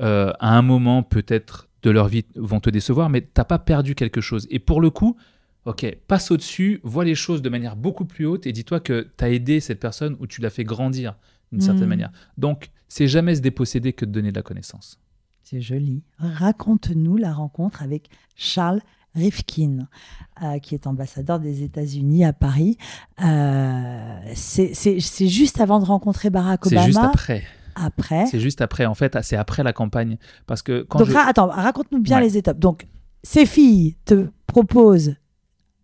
[0.00, 3.94] euh, à un moment peut-être de leur vie, vont te décevoir, mais t'as pas perdu
[3.94, 4.46] quelque chose.
[4.50, 5.16] Et pour le coup,
[5.64, 9.24] ok, passe au-dessus, vois les choses de manière beaucoup plus haute et dis-toi que tu
[9.24, 11.16] as aidé cette personne ou tu l'as fait grandir
[11.52, 11.88] d'une certaine Mm.
[11.88, 12.12] manière.
[12.36, 15.00] Donc, c'est jamais se déposséder que de donner de la connaissance.
[15.42, 16.02] C'est joli.
[16.18, 18.80] Raconte-nous la rencontre avec Charles
[19.14, 19.88] Rifkin,
[20.42, 22.76] euh, qui est ambassadeur des États-Unis à Paris.
[23.24, 26.86] Euh, c'est c'est- c'est juste avant de rencontrer Barack C'est Obama.
[26.86, 27.42] juste après.
[27.74, 28.26] Après.
[28.26, 28.86] C'est juste après.
[28.86, 30.18] En fait, c'est après la campagne.
[30.46, 31.16] Parce que quand Donc, je...
[31.16, 32.24] attends, raconte-nous bien Ouais.
[32.24, 32.58] les étapes.
[32.58, 32.86] Donc,
[33.22, 35.14] ces filles te proposent,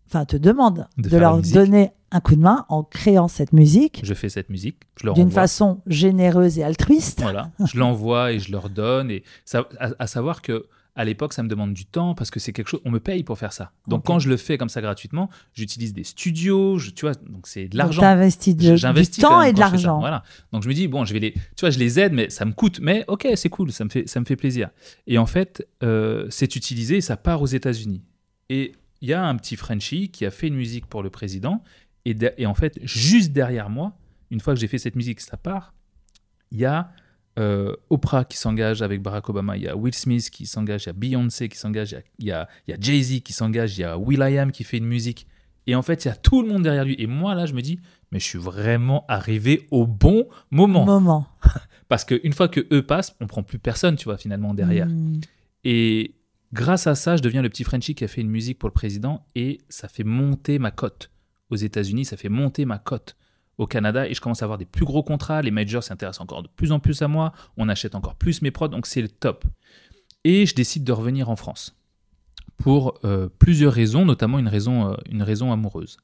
[0.09, 4.15] enfin, te demandent De leur donner un coup de main en créant cette musique je
[4.15, 7.23] fais cette musique, je leur d'une façon généreuse et altruiste.
[7.23, 9.11] Voilà, je l'envoie et je leur donne.
[9.11, 12.39] Et ça, à, à savoir que à l'époque, ça me demande du temps parce que
[12.39, 12.81] c'est quelque chose.
[12.85, 13.73] On me paye pour faire ça.
[13.89, 16.79] Donc quand je le fais comme ça gratuitement, j'utilise des studios.
[16.79, 18.01] Je, tu vois, donc c'est de l'argent.
[18.03, 19.99] t'investis de- du J'investis temps et de l'argent.
[19.99, 20.23] Voilà.
[20.53, 22.45] Donc je me dis bon, je vais les, tu vois, je les aide, mais ça
[22.45, 22.79] me coûte.
[22.81, 24.71] Mais ok, c'est cool, ça me fait, ça me fait plaisir.
[25.09, 28.03] Et en fait, euh, c'est utilisé et ça part aux États-Unis.
[28.49, 31.63] Et il y a un petit Frenchie qui a fait une musique pour le président.
[32.05, 33.97] Et, de- et en fait, juste derrière moi,
[34.31, 35.75] une fois que j'ai fait cette musique, ça part.
[36.53, 36.91] Il y a
[37.39, 40.87] euh, Oprah qui s'engage avec Barack Obama, il y a Will Smith qui s'engage, il
[40.87, 43.85] y a Beyoncé qui s'engage, il y a- il y Jay-Z qui s'engage, il y
[43.85, 45.27] a Will.i.am qui fait une musique.
[45.67, 46.95] Et en fait, il y a tout le monde derrière lui.
[46.99, 47.81] Et moi, là, je me dis,
[48.13, 50.85] mais je suis vraiment arrivé au bon moment.
[50.85, 51.27] Moment.
[51.89, 54.87] Parce qu'une fois que eux passent, on prend plus personne, tu vois, finalement, derrière.
[54.87, 55.21] Hmm.
[55.65, 56.15] Et
[56.53, 58.75] grâce à ça, je deviens le petit Frenchie qui a fait une musique pour le
[58.75, 61.11] président et ça fait monter ma cote.
[61.51, 63.17] Aux États-Unis, ça fait monter ma cote.
[63.57, 65.41] Au Canada, et je commence à avoir des plus gros contrats.
[65.43, 67.33] Les majors s'intéressent encore de plus en plus à moi.
[67.57, 69.45] On achète encore plus mes prods, donc c'est le top.
[70.25, 71.77] Et je décide de revenir en France
[72.57, 75.99] pour euh, plusieurs raisons, notamment une raison, euh, une raison amoureuse.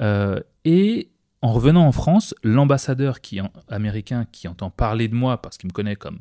[0.00, 1.10] Euh, et
[1.42, 5.68] en revenant en France, l'ambassadeur qui, en- américain qui entend parler de moi, parce qu'il
[5.68, 6.20] me connaît comme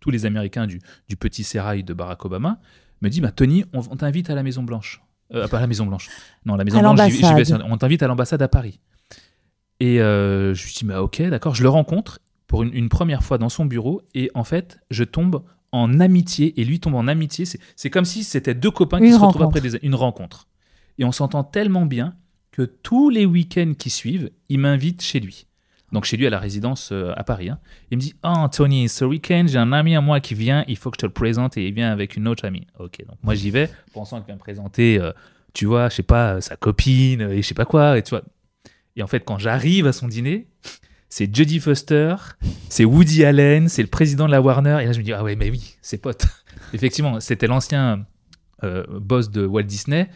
[0.00, 2.60] tous les Américains du, du petit sérail de Barack Obama,
[3.02, 5.02] me dit bah, Tony, on, on t'invite à la Maison Blanche.
[5.48, 6.08] Pas à la Maison Blanche.
[6.44, 7.12] Non, la Maison À Blanche,
[7.72, 8.80] on t'invite à l'ambassade à Paris.
[9.80, 11.54] Et euh, je lui dis bah, ok, d'accord.
[11.54, 15.04] Je le rencontre pour une, une première fois dans son bureau et en fait, je
[15.04, 17.44] tombe en amitié et lui tombe en amitié.
[17.76, 20.48] C'est- comme si c'était deux copains qui se retrouvent après des, une rencontre.
[20.98, 22.14] Et on s'entend tellement bien
[22.50, 25.46] que tous les week-ends qui suivent, il m'invite chez lui.
[25.92, 27.48] Donc chez lui à la résidence euh, à Paris.
[27.48, 27.58] hein.
[27.90, 30.76] Il me dit Oh, Tony, ce week-end, j'ai un ami à moi qui vient, il
[30.76, 32.66] faut que je te le présente et il vient avec une autre amie.
[32.78, 35.12] Ok, donc moi j'y vais, pensant qu'il va me présenter, euh,
[35.54, 37.96] tu vois, je sais pas, sa copine et je sais pas quoi.
[37.98, 38.22] Et, tu vois.
[38.96, 40.48] Et en fait, quand j'arrive à son dîner,
[41.08, 42.14] c'est Jodie Foster,
[42.68, 44.78] c'est Woody Allen, c'est le président de la Warner.
[44.82, 46.26] Et là, je me dis Ah ouais, mais oui, c'est pote.
[46.72, 48.06] Effectivement, c'était l'ancien
[48.62, 50.08] euh, boss de Walt Disney.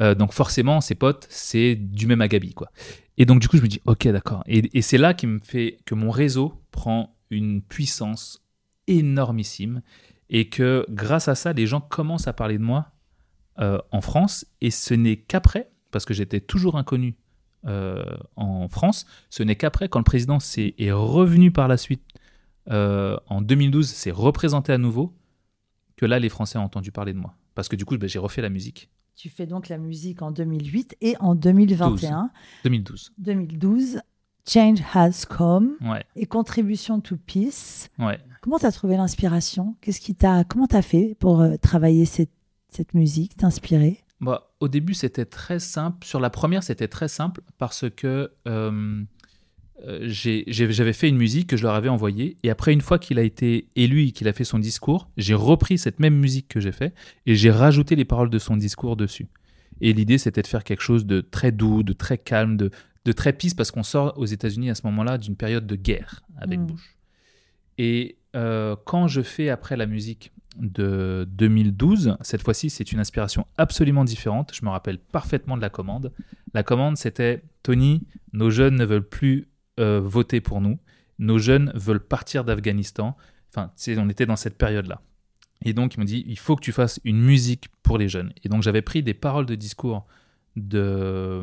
[0.00, 2.70] Euh, donc forcément, ses potes, c'est du même agabi, quoi.
[3.18, 4.42] Et donc du coup, je me dis, ok, d'accord.
[4.46, 8.44] Et, c'est là qui me fait que mon réseau prend une puissance
[8.86, 9.82] énormissime
[10.30, 12.92] et que grâce à ça, les gens commencent à parler de moi
[13.58, 14.46] euh, en France.
[14.60, 17.16] Et ce n'est qu'après, parce que j'étais toujours inconnu
[17.66, 18.02] euh,
[18.36, 22.02] en France, ce n'est qu'après, quand le président s'est- est revenu par la suite
[22.70, 25.12] euh, en 2012, s'est représenté à nouveau,
[25.96, 27.34] que là, les Français ont entendu parler de moi.
[27.54, 28.88] Parce que du coup, ben, j'ai refait la musique.
[29.16, 32.30] Tu fais donc la musique en 2008 et en 2021,
[32.64, 33.12] 2012.
[33.18, 34.00] 2012,
[34.48, 37.88] Change Has Come Ouais, et Contribution to Peace.
[37.98, 38.18] ouais.
[38.40, 39.76] Comment tu as trouvé l'inspiration?
[39.80, 42.32] Qu'est-ce qui t'a comment tu as fait pour euh, travailler cette,
[42.70, 44.00] cette musique, t'inspirer?
[44.22, 46.06] Bah, au début, c'était très simple.
[46.06, 49.02] Sur la première, c'était très simple parce que euh,
[49.84, 52.36] euh, j'avais fait une musique que je leur avais envoyée.
[52.44, 55.34] Et après, une fois qu'il a été élu et qu'il a fait son discours, j'ai
[55.34, 56.94] repris cette même musique que j'ai fait
[57.26, 59.26] et j'ai rajouté les paroles de son discours dessus.
[59.80, 62.70] Et l'idée, c'était de faire quelque chose de très doux, de très calme, de,
[63.04, 66.22] de très peace parce qu'on sort aux États-Unis à ce moment-là d'une période de guerre
[66.36, 66.66] avec Mm.
[66.66, 66.96] Bush.
[67.78, 73.46] Et euh, quand je fais après la musique de 2012, cette fois-ci, c'est une inspiration
[73.56, 74.52] absolument différente.
[74.54, 76.12] Je me rappelle parfaitement de la commande.
[76.54, 79.48] La commande, c'était Tony, nos jeunes ne veulent plus
[79.80, 80.78] euh, voter pour nous.
[81.18, 83.16] Nos jeunes veulent partir d'Afghanistan.
[83.50, 85.00] Enfin, on était dans cette période-là.
[85.64, 88.32] Et donc, il me dit, il faut que tu fasses une musique pour les jeunes.
[88.44, 90.06] Et donc, j'avais pris des paroles de discours
[90.56, 91.42] de,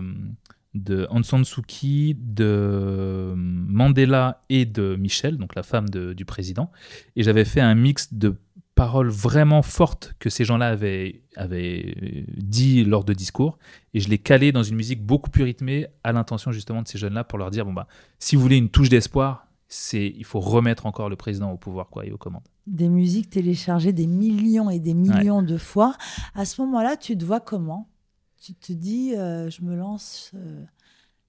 [0.74, 6.72] de Aung San de Mandela et de Michel, donc la femme du président.
[7.15, 8.36] Et j'avais fait un mix de
[8.80, 13.58] paroles vraiment fortes que ces gens-là avaient, avaient dit lors de discours,
[13.94, 16.98] et je les calais dans une musique beaucoup plus rythmée à l'intention justement de ces
[16.98, 17.88] jeunes-là pour leur dire, bon bah,
[18.20, 21.89] si vous voulez une touche d'espoir, c'est il faut remettre encore le président au pouvoir
[21.89, 22.48] quoi, et aux commandes.
[22.68, 25.98] Des musiques téléchargées des millions et des millions de fois.
[26.34, 27.89] À ce moment-là, tu te vois comment?
[28.42, 30.63] Tu te dis, euh, je me lance, euh,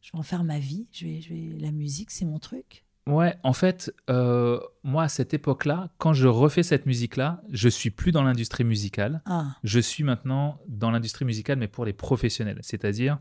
[0.02, 1.58] je vais en faire ma vie, je vais, je vais...
[1.58, 2.84] la musique, c'est mon truc?
[3.10, 7.90] Ouais, en fait, euh, moi, à cette époque-là, quand je refais cette musique-là, je suis
[7.90, 9.20] plus dans l'industrie musicale.
[9.26, 9.56] Ah.
[9.64, 12.60] Je suis maintenant dans l'industrie musicale, mais pour les professionnels.
[12.62, 13.18] C'est-à-dire,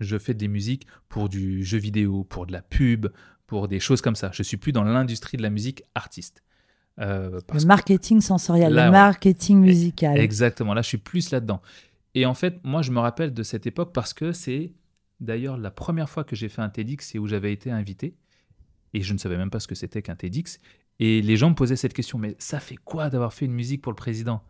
[0.00, 3.06] je fais des musiques pour du jeu vidéo, pour de la pub,
[3.46, 4.30] pour des choses comme ça.
[4.32, 6.42] Je suis plus dans l'industrie de la musique artiste.
[7.00, 10.18] Euh, le marketing sensoriel, le marketing musical.
[10.18, 11.60] Exactement, là, je suis plus là-dedans.
[12.14, 14.72] Et en fait, moi, je me rappelle de cette époque parce que c'est
[15.18, 18.14] d'ailleurs la première fois que j'ai fait un TEDx et où j'avais été invité
[18.94, 20.58] et je ne savais même pas ce que c'était qu'un TEDx.
[21.00, 23.82] Et les gens me posaient cette question, mais ça fait quoi d'avoir fait une musique
[23.82, 24.42] pour le président?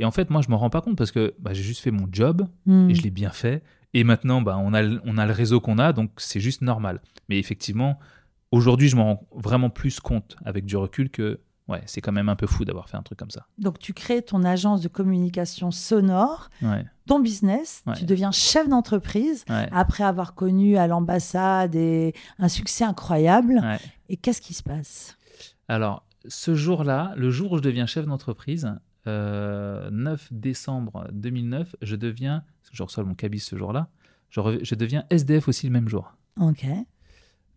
[0.00, 1.92] Et en fait, moi, je me rends pas compte parce que bah, j'ai juste fait
[1.92, 2.90] mon job hmm.
[2.90, 3.62] et je l'ai bien fait.
[3.94, 7.00] Et maintenant, bah, on, a, on a le réseau qu'on a, donc c'est juste normal.
[7.28, 8.00] Mais effectivement,
[8.50, 12.28] aujourd'hui, je me rends vraiment plus compte avec du recul que ouais, c'est quand même
[12.28, 13.46] un peu fou d'avoir fait un truc comme ça.
[13.58, 16.84] Donc, tu crées ton agence de communication sonore, ouais.
[17.06, 23.62] ton business, tu deviens chef d'entreprise après avoir connu à l'ambassade un succès incroyable.
[24.08, 25.16] Et qu'est-ce qui se passe?
[25.68, 31.96] Alors, ce jour-là, le jour où je deviens chef d'entreprise, 9 euh, décembre 2009, je
[31.96, 33.88] deviens, je reçois mon cabis ce jour-là,
[34.30, 36.16] je, je deviens SDF aussi le même jour.
[36.40, 36.66] Ok.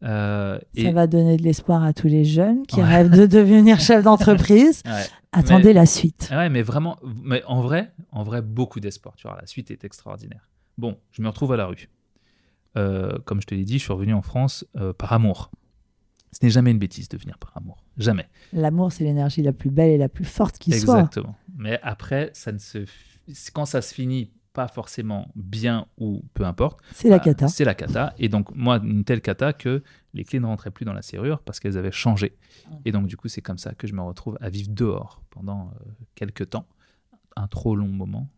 [0.03, 4.03] Euh, ça va donner de l'espoir à tous les jeunes qui rêvent de devenir chef
[4.03, 4.83] d'entreprise.
[5.31, 6.29] Attendez la suite.
[6.31, 9.15] Ouais, mais vraiment, mais en vrai, en vrai, beaucoup d'espoir.
[9.15, 10.49] Tu vois, la suite est extraordinaire.
[10.77, 11.89] Bon, je me retrouve à la rue.
[12.77, 15.51] Euh, comme je te l'ai dit, je suis revenu en France euh, par amour.
[16.31, 17.83] Ce n'est jamais une bêtise de venir par amour.
[17.97, 18.27] Jamais.
[18.53, 20.99] L'amour, c'est l'énergie la plus belle et la plus forte qui soit.
[20.99, 21.35] Exactement.
[21.55, 22.85] Mais après, ça ne se...
[23.53, 26.79] quand ça se finit pas forcément bien ou peu importe.
[26.91, 27.47] C'est la bah, cata.
[27.47, 28.15] C'est la cata.
[28.17, 29.83] Et donc, moi, une telle cata que
[30.15, 32.35] les clés ne rentraient plus dans la serrure parce qu'elles avaient changé.
[32.83, 35.67] Et donc, du coup, c'est comme ça que je me retrouve à vivre dehors pendant
[35.67, 36.65] euh, quelques temps.
[37.35, 38.31] Un trop long moment.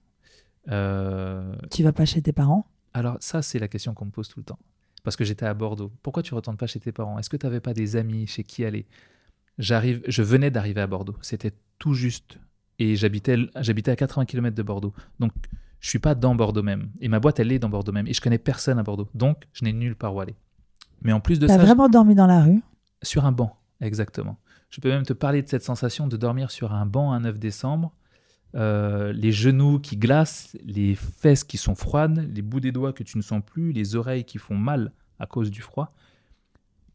[0.70, 1.56] Euh...
[1.72, 2.68] Tu vas pas chez tes parents?
[2.94, 4.60] Alors, ça, c'est la question qu'on me pose tout le temps.
[5.06, 5.94] Parce que j'étais à Bordeaux.
[6.04, 7.18] Pourquoi tu ne retournes pas chez tes parents?
[7.18, 8.88] Est-ce que tu n'avais pas des amis chez qui aller?
[9.58, 11.16] J'arrive, Je venais d'arriver à Bordeaux.
[11.22, 12.40] C'était tout juste.
[12.78, 14.94] Et j'habitais, j'habitais à 80 km de Bordeaux.
[15.22, 15.32] Donc,
[15.80, 16.90] je suis pas dans Bordeaux même.
[17.00, 18.08] Et ma boîte, elle est dans Bordeaux même.
[18.08, 19.10] Et je connais personne à Bordeaux.
[19.14, 20.36] Donc, je n'ai nulle part où aller.
[21.02, 21.56] Mais en plus de ça.
[21.56, 22.62] Tu as vraiment dormi dans la rue?
[23.02, 24.38] Sur un banc, exactement.
[24.70, 27.40] Je peux même te parler de cette sensation de dormir sur un banc un 9
[27.40, 27.94] décembre.
[28.56, 33.04] Euh, les genoux qui glacent, les fesses qui sont froides, les bouts des doigts que
[33.04, 35.94] tu ne sens plus, les oreilles qui font mal à cause du froid.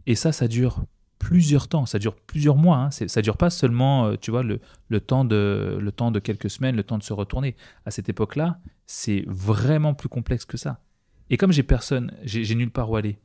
[0.06, 0.84] Et ça, ça dure
[1.18, 2.76] plusieurs temps, ça dure plusieurs mois.
[2.76, 2.90] Hein.
[2.90, 6.50] Ça dure pas seulement, euh, tu vois, le, le, temps de, le temps de quelques
[6.50, 7.56] semaines, le temps de se retourner.
[7.86, 10.80] À cette époque-là, c'est vraiment plus complexe que ça.
[11.30, 13.18] Et comme j'ai personne, j'ai nulle part où aller,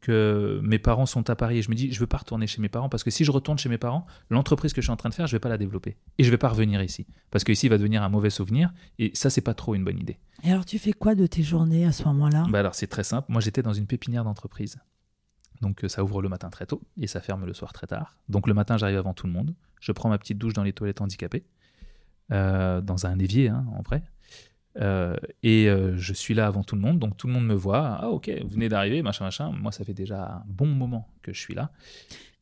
[0.00, 2.60] que mes parents sont à Paris et je me dis, je veux pas retourner chez
[2.60, 4.96] mes parents parce que si je retourne chez mes parents, l'entreprise que je suis en
[4.96, 7.44] train de faire, je vais pas la développer et je vais pas revenir ici parce
[7.44, 10.18] que ici va devenir un mauvais souvenir et ça c'est pas trop une bonne idée.
[10.42, 12.46] Et alors tu fais quoi de tes journées à ce moment-là?
[12.48, 13.26] Bah alors c'est très simple.
[13.30, 14.78] Moi j'étais dans une pépinière d'entreprise.
[15.60, 18.16] Donc euh, ça ouvre le matin très tôt et ça ferme le soir très tard.
[18.28, 19.54] Donc le matin, j'arrive avant tout le monde.
[19.80, 21.44] Je prends ma petite douche dans les toilettes handicapées,
[22.32, 24.02] euh, dans un évier hein, en vrai.
[24.80, 27.98] Euh, et je suis là avant tout le monde, donc tout le monde me voit.
[28.00, 29.50] Ah ok, vous venez d'arriver, machin, machin.
[29.50, 31.70] Moi, ça fait déjà un bon moment que je suis là.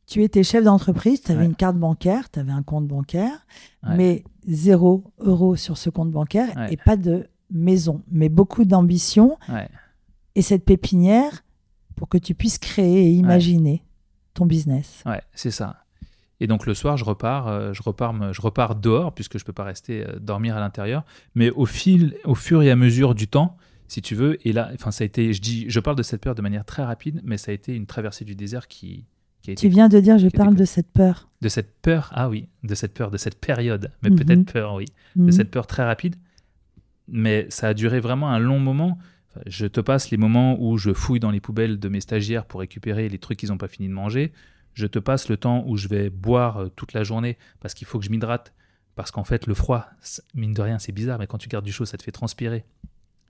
[0.07, 3.47] Tu étais chef d'entreprise, tu avais une carte bancaire, tu avais un compte bancaire,
[3.83, 9.39] mais zéro euro sur ce compte bancaire et pas de maison, mais beaucoup d'ambition.
[10.35, 11.43] Et cette pépinière,
[11.99, 13.83] pour que tu puisses créer et imaginer
[14.35, 15.03] ton business.
[15.05, 15.85] Ouais, c'est ça.
[16.41, 19.53] Et donc le soir, je repars, euh, je repars, je repars dehors puisque je peux
[19.53, 21.05] pas rester euh, dormir à l'intérieur.
[21.35, 23.57] Mais au fil, au fur et à mesure du temps,
[23.89, 26.21] si tu veux, et là, enfin ça a été, je dis, je parle de cette
[26.21, 29.07] peur de manière très rapide, mais ça a été une traversée du désert qui,
[29.43, 29.61] qui a été.
[29.61, 31.29] Tu viens de dire, je parle de cette peur.
[31.41, 34.17] De cette peur, ah oui, de cette peur, de cette période, mais mhm.
[34.17, 34.85] peut-être peur, oui,
[35.17, 35.33] de mhm.
[35.33, 36.17] cette peur très rapide.
[37.09, 38.99] Mais ça a duré vraiment un long moment.
[39.47, 42.61] Je te passe les moments où je fouille dans les poubelles de mes stagiaires pour
[42.61, 44.33] récupérer les trucs qu'ils n'ont pas fini de manger.
[44.75, 47.87] Je te passe le temps où je vais boire euh, toute la journée parce qu'il
[47.87, 48.55] faut que je m'hydrate.
[48.95, 49.87] Parce qu'en fait, le froid,
[50.35, 52.65] mine de rien, c'est bizarre, mais quand tu gardes du chaud, ça te fait transpirer.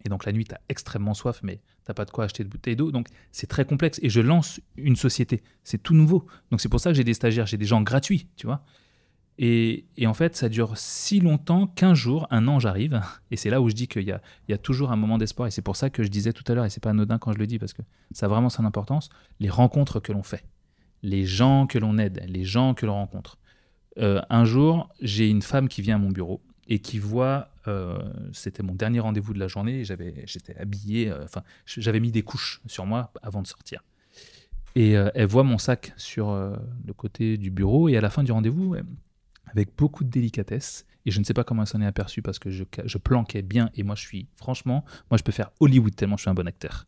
[0.04, 2.48] Et donc la nuit, tu as extrêmement soif, mais tu pas de quoi acheter de
[2.48, 2.90] bouteilles d'eau.
[2.90, 3.98] Donc c'est très complexe.
[4.02, 5.42] Et je lance une société.
[5.64, 6.26] C'est tout nouveau.
[6.50, 8.62] Donc c'est pour ça que j'ai des stagiaires, j'ai des gens gratuits, tu vois.
[9.40, 13.00] Et, en fait, ça dure si longtemps qu'un jour, un an, j'arrive.
[13.30, 14.12] Et c'est là où je dis qu'il y
[14.52, 15.46] a, toujours un moment d'espoir.
[15.46, 17.32] Et c'est pour ça que je disais tout à l'heure, et c'est pas anodin quand
[17.32, 20.44] je le dis, parce que ça a vraiment son importance, les rencontres que l'on fait,
[21.02, 23.38] les gens que l'on aide, les gens que l'on rencontre.
[23.98, 27.98] Euh, un jour, j'ai une femme qui vient à mon bureau et qui voit, euh,
[28.32, 32.22] c'était mon dernier rendez-vous de la journée, j'avais, j'étais habillé, euh, enfin, j'avais mis des
[32.22, 33.84] couches sur moi avant de sortir.
[34.74, 38.30] Et elle voit mon sac sur le côté du bureau et à la fin du
[38.30, 38.76] rendez-vous,
[39.50, 42.38] avec beaucoup de délicatesse, et je ne sais pas comment elle s'en est aperçue parce
[42.38, 45.94] que je, je, planquais bien et moi je suis, franchement, moi je peux faire Hollywood
[45.94, 46.86] tellement je suis un bon acteur.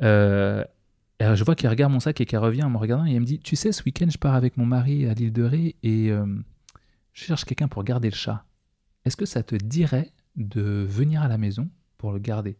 [0.00, 3.26] je vois qu'elle regarde mon sac et qu'elle revient en me regardant et elle me
[3.26, 6.08] dit, tu sais, ce week-end je pars avec mon mari à l'île de Ré et
[6.08, 8.44] je cherche quelqu'un pour garder le chat.
[9.04, 11.68] Est-ce que ça te dirait de venir à la maison
[11.98, 12.56] pour le garder?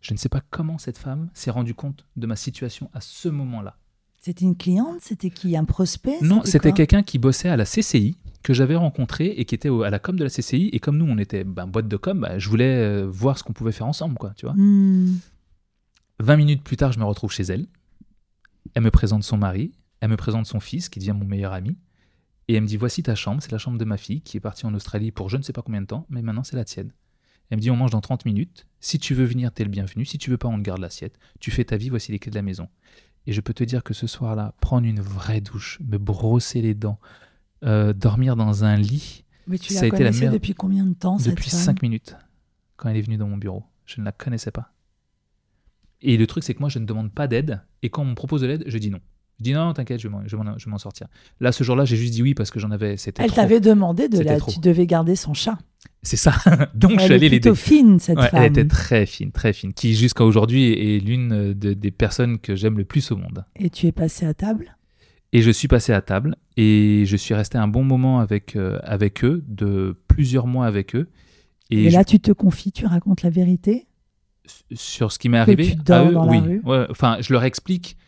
[0.00, 3.28] Je ne sais pas comment cette femme s'est rendue compte de ma situation à ce
[3.28, 3.76] moment-là.
[4.20, 5.00] C'était une cliente?
[5.00, 5.56] C'était qui?
[5.56, 6.18] Un prospect?
[6.22, 9.90] Non, c'était quelqu'un qui bossait à la CCI, que j'avais rencontré et qui était à
[9.90, 10.70] la com de la CCI.
[10.72, 13.44] Et comme nous, on était ben, boîte de com, bah, je voulais euh, voir ce
[13.44, 14.54] qu'on pouvait faire ensemble, quoi, tu vois.
[14.54, 16.36] 20 hmm.
[16.36, 17.66] minutes plus tard, je me retrouve chez elle.
[18.74, 21.76] Elle me présente son mari, elle me présente son fils, qui devient mon meilleur ami.
[22.48, 24.40] Et elle me dit Voici ta chambre, c'est la chambre de ma fille qui est
[24.40, 26.64] partie en Australie pour je ne sais pas combien de temps, mais maintenant c'est la
[26.64, 26.92] tienne.
[27.50, 28.66] Elle me dit On mange dans 30 minutes.
[28.80, 30.04] Si tu veux venir, t'es le bienvenu.
[30.04, 31.18] Si tu veux pas, on te garde l'assiette.
[31.40, 32.68] Tu fais ta vie, voici les clés de la maison.
[33.26, 36.74] Et je peux te dire que ce soir-là, prendre une vraie douche, me brosser les
[36.74, 36.98] dents,
[37.64, 39.24] euh, dormir dans un lit.
[39.46, 40.32] Mais tu ça a été la meilleure...
[40.32, 42.16] depuis combien de temps Depuis 5 minutes,
[42.76, 43.64] quand elle est venue dans mon bureau.
[43.86, 44.72] Je ne la connaissais pas.
[46.02, 47.62] Et le truc, c'est que moi, je ne demande pas d'aide.
[47.82, 49.00] Et quand on me propose de l'aide, je dis non.
[49.38, 51.06] Je dis non, t'inquiète, je vais m'en sortir.
[51.40, 52.96] Là, ce jour-là, j'ai juste dit oui parce que j'en avais.
[53.18, 54.40] Elle t'avait demandé de la.
[54.40, 55.58] Tu devais garder son chat.
[56.02, 56.34] C'est ça.
[56.74, 57.48] Donc je suis allé l'aider.
[57.48, 58.30] Elle est fine cette femme.
[58.32, 59.72] Elle était très fine, très fine.
[59.72, 63.44] Qui jusqu'à aujourd'hui est l'une des personnes que j'aime le plus au monde.
[63.56, 64.76] Et tu es passé à table?
[65.32, 68.78] Et je suis passé à table et je suis resté un bon moment avec euh,
[68.82, 71.08] avec eux, de plusieurs mois avec eux.
[71.70, 73.86] Et, là, tu te confies, tu racontes la vérité?
[74.72, 75.76] Sur ce qui m'est arrivé.
[75.84, 76.40] Tu à eux, dans oui.
[76.40, 76.62] La rue.
[76.90, 77.98] enfin, je leur explique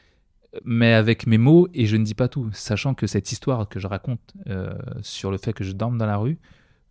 [0.65, 3.79] mais avec mes mots, et je ne dis pas tout, sachant que cette histoire que
[3.79, 6.39] je raconte euh, sur le fait que je dorme dans la rue,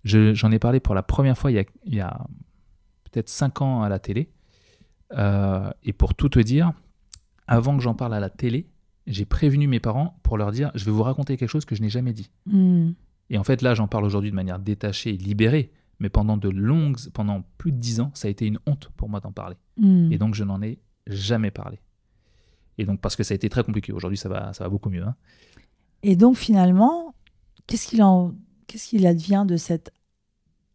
[0.03, 2.25] j'en ai parlé pour la première fois il y a,
[3.11, 4.29] peut-être 5 ans à la télé.
[5.17, 6.71] Euh, et pour tout te dire,
[7.47, 8.67] avant que j'en parle à la télé,
[9.09, 11.81] j'ai prévenu mes parents pour leur dire je vais vous raconter quelque chose que je
[11.81, 12.29] n'ai jamais dit.
[12.45, 12.91] Hmm.
[13.29, 16.49] Et en fait, là, j'en parle aujourd'hui de manière détachée et libérée, mais pendant de
[16.49, 19.57] longues, pendant plus de 10 ans, ça a été une honte pour moi d'en parler.
[19.77, 20.11] Hmm.
[20.11, 21.79] Et donc, je n'en ai jamais parlé.
[22.77, 23.91] Et donc, parce que ça a été très compliqué.
[23.91, 25.03] Aujourd'hui, ça va, ça va beaucoup mieux.
[25.03, 25.15] Hein.
[26.01, 27.13] Et donc, finalement,
[27.67, 28.33] qu'est-ce qu'il en,
[28.67, 29.91] qu'est-ce qu'il advient de cette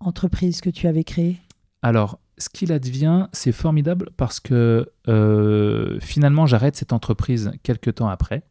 [0.00, 1.40] entreprise que tu avais créée?
[1.82, 8.08] Alors, ce qu'il advient, c'est formidable parce que euh, finalement, j'arrête cette entreprise quelques temps
[8.08, 8.42] après.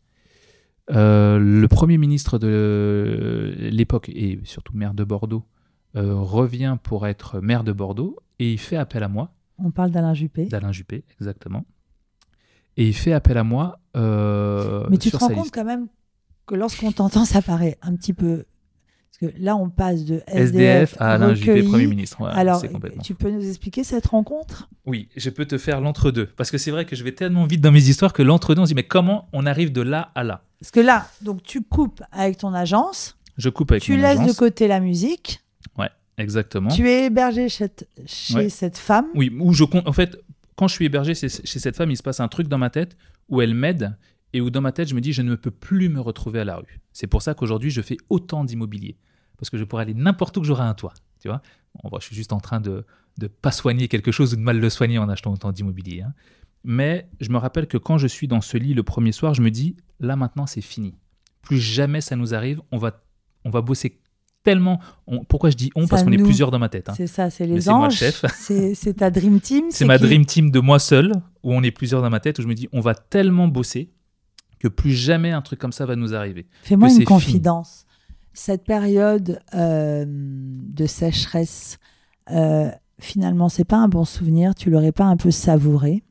[0.92, 5.46] Euh, le Premier ministre de l'époque, et surtout maire de Bordeaux,
[5.96, 9.34] euh, revient pour être maire de Bordeaux et il fait appel à moi.
[9.58, 10.46] On parle d'Alain Juppé.
[10.46, 11.66] D'Alain Juppé, exactement.
[12.76, 13.80] Et il fait appel à moi.
[13.96, 15.88] Mais tu te rends compte quand même
[16.48, 18.46] que lorsqu'on t'entend, ça paraît un petit peu.
[19.24, 22.22] Que là, on passe de SDF, à Alain Juppé, Premier ministre.
[22.26, 22.62] Alors,
[23.02, 24.70] tu peux nous expliquer cette rencontre?
[24.86, 26.26] Oui, je peux te faire l'entre-deux.
[26.26, 28.66] Parce que c'est vrai que je vais tellement vite dans mes histoires que l'entre-deux, on
[28.66, 30.44] se dit, mais comment on arrive de là à là?
[30.60, 33.18] Parce que là, donc tu coupes avec ton agence.
[33.38, 35.40] Je coupe avec tu laisses de côté la musique.
[35.78, 36.70] Ouais, exactement.
[36.70, 37.68] Tu es hébergé chez,
[38.06, 39.06] chez cette femme.
[39.16, 39.88] Oui, où je compte.
[39.88, 40.22] En fait,
[40.58, 42.98] quand je suis hébergé chez, cette femme, il se passe un truc dans ma tête
[43.30, 43.96] où elle m'aide
[44.34, 46.44] et où dans ma tête, je me dis, je ne peux plus me retrouver à
[46.44, 46.82] la rue.
[46.92, 48.98] C'est pour ça qu'aujourd'hui, je fais autant d'immobilier.
[49.38, 50.94] Parce que je pourrais aller n'importe où que j'aurai un toit.
[51.20, 51.42] Tu vois
[52.00, 52.86] Je suis juste en train de
[53.22, 56.02] ne pas soigner quelque chose ou de mal le soigner en achetant autant d'immobilier.
[56.02, 56.14] Hein.
[56.64, 59.42] Mais je me rappelle que quand je suis dans ce lit le premier soir, je
[59.42, 60.96] me dis, là maintenant, c'est fini.
[61.42, 63.04] Plus jamais ça nous arrive, on va,
[63.44, 64.00] on va bosser
[64.44, 64.80] tellement.
[65.28, 65.88] pourquoi je dis on?
[65.88, 66.90] Parce qu'on est plusieurs dans ma tête.
[66.90, 66.94] Hein.
[66.96, 68.04] C'est ça, c'est les anges.
[68.38, 69.66] C'est ta dream team.
[69.70, 72.42] C'est ma dream team de moi seul, où on est plusieurs dans ma tête, où
[72.42, 73.92] je me dis on va tellement bosser
[74.60, 76.46] que plus jamais un truc comme ça va nous arriver.
[76.64, 77.86] Fais-moi une confidence.
[78.34, 81.78] Cette période euh, de sécheresse,
[82.32, 82.70] euh,
[83.00, 84.56] finalement, c'est pas un bon souvenir.
[84.56, 86.04] Tu l'aurais pas un peu savouré?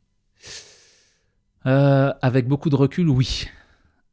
[1.67, 3.47] Euh, Avec beaucoup de recul, oui.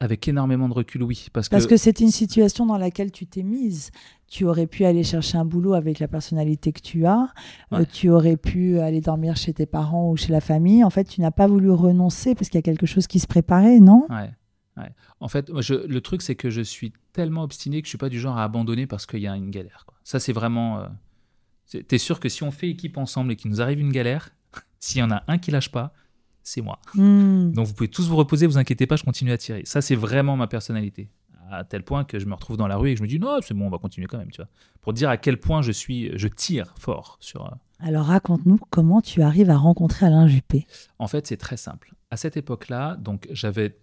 [0.02, 1.28] Avec énormément de recul, oui.
[1.34, 3.92] Parce, parce que, c'est une situation dans laquelle tu t'es mise.
[4.28, 7.28] Tu aurais pu aller chercher un boulot avec la personnalité que tu as.
[7.74, 10.84] Euh, tu aurais pu aller dormir chez tes parents ou chez la famille.
[10.84, 13.28] En fait, tu n'as pas voulu renoncer parce qu'il y a quelque chose qui se
[13.28, 14.08] préparait, non?
[14.10, 14.32] Ouais.
[15.20, 18.20] En fait, le truc, c'est que je suis tellement obstiné que je suis pas du
[18.20, 19.86] genre à abandonner parce qu'il y a une galère.
[20.04, 20.80] Ça, c'est vraiment.
[20.80, 20.88] Euh...
[21.68, 24.30] Tu es sûr que si on fait équipe ensemble et qu'il nous arrive une galère,
[24.80, 25.94] s'il y en a un qui lâche pas,
[26.44, 26.80] c'est moi.
[26.96, 27.52] Hmm.
[27.52, 29.62] Donc vous pouvez tous vous reposer, vous inquiétez pas, je continue à tirer.
[29.66, 31.10] Ça, c'est vraiment ma personnalité.
[31.52, 33.20] À tel point que je me retrouve dans la rue et que je me dis
[33.20, 34.50] non, c'est bon, on va continuer quand même, tu vois.
[34.82, 37.46] Pour dire à quel point je suis, je tire fort sur.
[37.46, 40.68] Euh, Alors raconte-nous comment tu arrives à rencontrer Alain Juppé.
[41.00, 41.94] En fait, c'est très simple.
[42.12, 43.78] À cette époque-là, donc j'avais,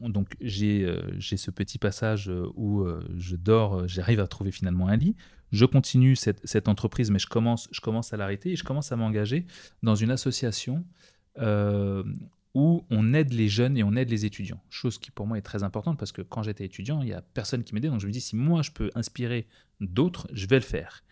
[0.00, 0.86] donc j'ai
[1.20, 5.16] ce petit passage où je dors, j'arrive à trouver finalement un lit.
[5.52, 8.92] Je continue cette, cette entreprise, mais je commence, je commence à l'arrêter et je commence
[8.92, 9.46] à m'engager
[9.82, 10.84] dans une association
[12.54, 14.60] où on aide les jeunes et on aide les étudiants.
[14.70, 17.22] Chose qui pour moi est très importante parce que quand j'étais étudiant, il n'y a
[17.22, 17.88] personne qui m'aidait.
[17.88, 19.46] Donc je me dis, si moi je peux inspirer
[19.80, 21.04] d'autres, je vais le faire.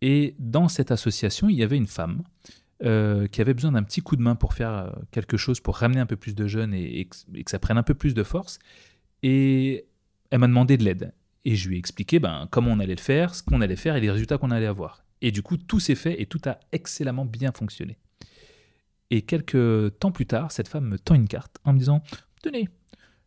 [0.00, 2.22] Et dans cette association, il y avait une femme
[2.84, 5.76] euh, qui avait besoin d'un petit coup de main pour faire euh, quelque chose, pour
[5.76, 8.58] ramener un peu plus de jeunes et, que ça prenne un peu plus de force.
[9.22, 9.86] Et
[10.30, 11.14] elle m'a demandé de l'aide.
[11.44, 13.96] Et je lui ai expliqué ben, comment on allait le faire, ce qu'on allait faire
[13.96, 15.04] et les résultats qu'on allait avoir.
[15.22, 17.98] Et du coup, tout s'est fait et tout a excellemment bien fonctionné.
[19.10, 22.02] Et quelques temps plus tard, cette femme me tend une carte en me disant
[22.42, 22.68] Tenez,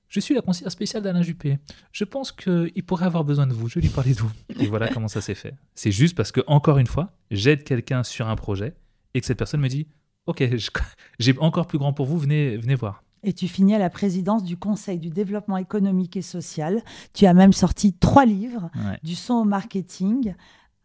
[0.10, 1.58] je suis la conseillère spéciale d'Alain Juppé.
[1.92, 3.70] Je pense qu'il pourrait avoir besoin de vous.
[3.70, 4.32] Je lui parler de vous.
[4.60, 5.56] Et voilà comment ça s'est fait.
[5.76, 8.76] C'est juste parce que, encore une fois, j'aide quelqu'un sur un projet
[9.14, 9.88] et que cette personne me dit
[10.26, 10.44] Ok,
[11.20, 13.04] j'ai encore plus grand pour vous, venez, venez voir.
[13.24, 16.82] Et tu finis à la présidence du Conseil du développement économique et social.
[17.14, 18.70] Tu as même sorti trois livres,
[19.04, 20.36] du son au marketing,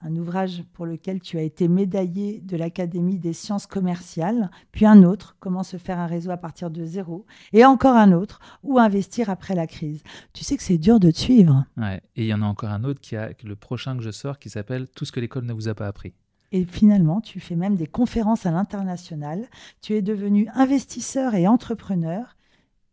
[0.04, 5.02] un ouvrage pour lequel tu as été médaillé de l'Académie des sciences commerciales, puis un
[5.02, 8.78] autre, Comment se faire un réseau à partir de zéro, et encore un autre, Où
[8.78, 10.02] investir après la crise.
[10.32, 11.64] Tu sais que c'est dur de te suivre.
[11.76, 12.00] Ouais.
[12.16, 14.38] Et il y en a encore un autre, qui a, le prochain que je sors,
[14.38, 16.14] qui s'appelle Tout ce que l'école ne vous a pas appris.
[16.54, 19.48] Et finalement, tu fais même des conférences à l'international.
[19.82, 22.36] Tu es devenu investisseur et entrepreneur.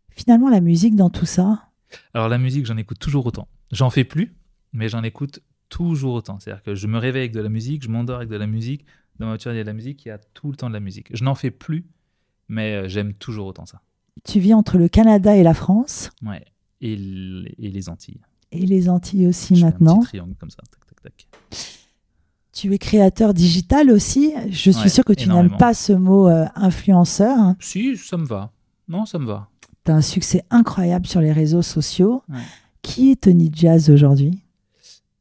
[0.10, 1.70] Finalement, la musique dans tout ça?
[2.16, 3.48] Alors la musique, j'en écoute toujours autant.
[3.72, 4.34] J'en fais plus,
[4.74, 6.40] mais j'en écoute toujours autant.
[6.40, 8.84] C'est-à-dire que je me réveille avec de la musique, je m'endors avec de la musique.
[9.20, 10.70] Dans ma voiture, il y a de la musique, il y a tout le temps
[10.70, 11.16] de la musique.
[11.16, 11.86] Je n'en fais plus,
[12.50, 13.84] mais euh, j'aime toujours autant ça.
[14.24, 16.10] Tu vis entre le Canada et la France?
[16.26, 16.44] Ouais,
[16.82, 18.22] et, les Antilles.
[18.52, 19.98] Et les Antilles aussi maintenant.
[19.98, 20.64] Un petit triangle comme ça.
[20.72, 21.28] Tac, tac, tac.
[22.54, 24.34] Tu es créateur digital aussi.
[24.50, 27.56] Je suis sûr que tu n'aimes pas ce mot euh, influenceur.
[27.60, 28.52] Si, ça me va.
[28.88, 29.50] Non, ça me va.
[29.86, 32.24] Tu as un succès incroyable sur les réseaux sociaux.
[32.82, 34.40] Qui est Tony Jazz aujourd'hui?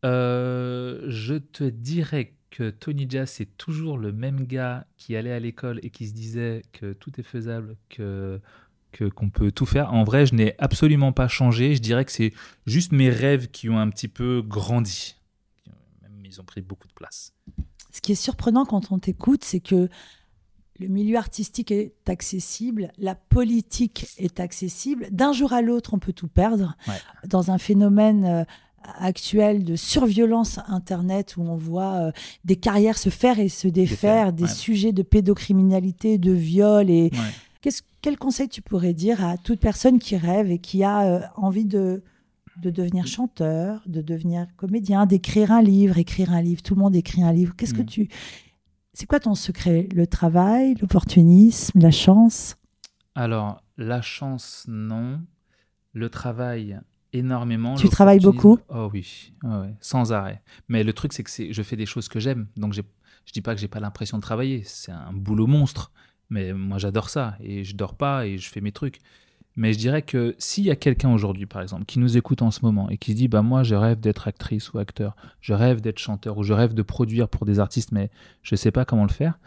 [0.05, 5.39] Euh, je te dirais que Tony Jazz, c'est toujours le même gars qui allait à
[5.39, 8.41] l'école et qui se disait que tout est faisable, que
[9.15, 9.93] qu'on peut tout faire.
[9.93, 11.77] En vrai, je n'ai absolument pas changé.
[11.77, 12.33] Je dirais que c'est
[12.67, 15.17] juste mes rêves qui ont un petit peu grandi.
[16.31, 17.33] Ils ont pris beaucoup de place.
[17.93, 19.89] Ce qui est surprenant quand on t'écoute, c'est que
[20.79, 25.09] le milieu artistique est accessible, la politique est accessible.
[25.11, 26.77] D'un jour à l'autre, on peut tout perdre.
[27.27, 28.45] Dans un phénomène euh,
[28.99, 32.13] actuelle de surviolence Internet où on voit euh,
[32.45, 36.89] des carrières se faire et se défaire, des sujets de pédocriminalité, de viol.
[36.89, 37.11] Et
[38.01, 41.67] quel conseil tu pourrais dire à toute personne qui rêve et qui a euh, envie
[41.67, 42.03] de,
[42.61, 46.95] de devenir chanteur, de devenir comédien, d'écrire un livre, écrire un livre, tout le monde
[46.95, 47.55] écrit un livre.
[47.57, 47.87] Qu'est-ce que mm.
[47.87, 48.09] tu...
[48.93, 49.89] C'est quoi ton secret?
[49.95, 52.57] Le travail, l'opportunisme, la chance?
[53.15, 55.21] Alors, la chance, non.
[55.93, 56.79] Le travail,
[57.13, 57.75] énormément.
[57.77, 58.59] Tu travailles beaucoup?
[58.69, 59.33] Oh oui,
[59.81, 60.43] sans arrêt.
[60.69, 62.49] Mais le truc, c'est que je fais des choses que j'aime.
[62.57, 62.83] Donc, je
[63.33, 64.63] dis pas que j'ai pas l'impression de travailler.
[64.65, 65.93] C'est un boulot monstre.
[66.29, 67.37] Mais moi, j'adore ça.
[67.41, 68.99] Et je dors pas et je fais mes trucs.
[69.57, 72.51] Mais je dirais que s'il y a quelqu'un aujourd'hui, par exemple, qui nous écoute en
[72.51, 75.53] ce moment et qui se dit bah moi je rêve d'être actrice ou acteur, je
[75.53, 78.11] rêve d'être chanteur ou je rêve de produire pour des artistes, mais
[78.43, 79.39] je sais pas comment le faire,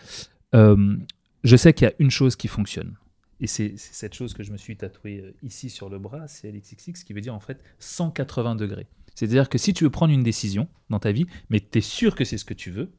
[0.55, 0.97] euh,
[1.43, 2.95] je sais qu'il y a une chose qui fonctionne.
[3.39, 6.51] Et c'est cette chose que je me suis tatoué euh, ici sur le bras, c'est
[6.51, 8.87] LXXX, qui veut dire en fait 180 degrés.
[9.15, 12.15] C'est-à-dire que si tu veux prendre une décision dans ta vie, mais tu es sûr
[12.15, 12.91] que c'est ce que tu veux,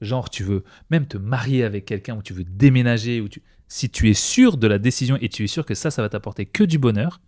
[0.00, 3.42] genre tu veux même te marier avec quelqu'un ou tu veux déménager, ou tu...
[3.68, 6.08] si tu es sûr de la décision et tu es sûr que ça, ça va
[6.08, 7.20] t'apporter que du bonheur,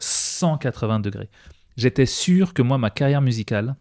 [0.00, 1.30] 180 degrés.
[1.76, 3.76] J'étais sûr que moi, ma carrière musicale,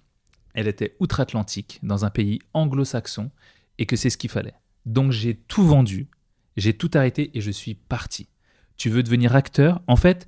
[0.53, 3.31] elle était outre-Atlantique, dans un pays anglo-saxon,
[3.77, 4.55] et que c'est ce qu'il fallait.
[4.85, 6.07] Donc j'ai tout vendu,
[6.57, 8.29] j'ai tout arrêté et je suis parti.
[8.77, 9.81] Tu veux devenir acteur?
[9.87, 10.27] En fait,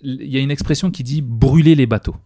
[0.00, 2.16] il y a une expression qui dit brûler les bateaux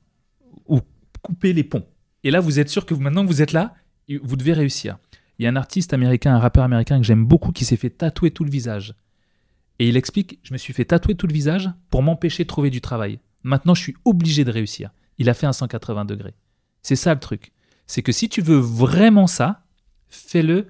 [0.67, 0.81] ou
[1.23, 1.87] couper les ponts.
[2.23, 3.75] Et là, vous êtes sûr que maintenant vous êtes là,
[4.23, 4.99] vous devez réussir.
[5.39, 7.91] Il y a un artiste américain, un rappeur américain que j'aime beaucoup qui s'est fait
[7.91, 8.95] tatouer tout le visage.
[9.79, 12.71] Et il explique, je me suis fait tatouer tout le visage pour m'empêcher de trouver
[12.71, 13.19] du travail.
[13.43, 14.91] Maintenant, je suis obligé de réussir.
[15.19, 16.35] Il a fait un 180 degrés.
[16.83, 17.53] C'est ça le truc.
[17.87, 19.65] C'est que si tu veux vraiment ça,
[20.09, 20.69] fais-le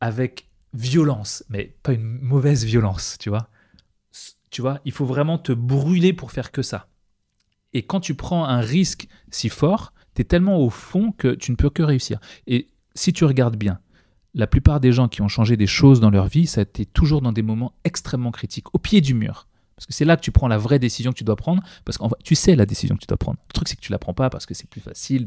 [0.00, 3.48] avec violence, mais pas une mauvaise violence, tu vois.
[4.50, 6.88] Tu vois, il faut vraiment te brûler pour faire que ça.
[7.72, 11.50] Et quand tu prends un risque si fort, tu es tellement au fond que tu
[11.50, 12.18] ne peux que réussir.
[12.46, 13.80] Et si tu regardes bien,
[14.34, 16.86] la plupart des gens qui ont changé des choses dans leur vie, ça a été
[16.86, 19.48] toujours dans des moments extrêmement critiques, au pied du mur.
[19.76, 21.96] Parce que c'est là que tu prends la vraie décision que tu dois prendre, parce
[21.96, 23.38] que tu sais la décision que tu dois prendre.
[23.48, 25.26] Le truc, c'est que tu la prends pas parce que c'est plus facile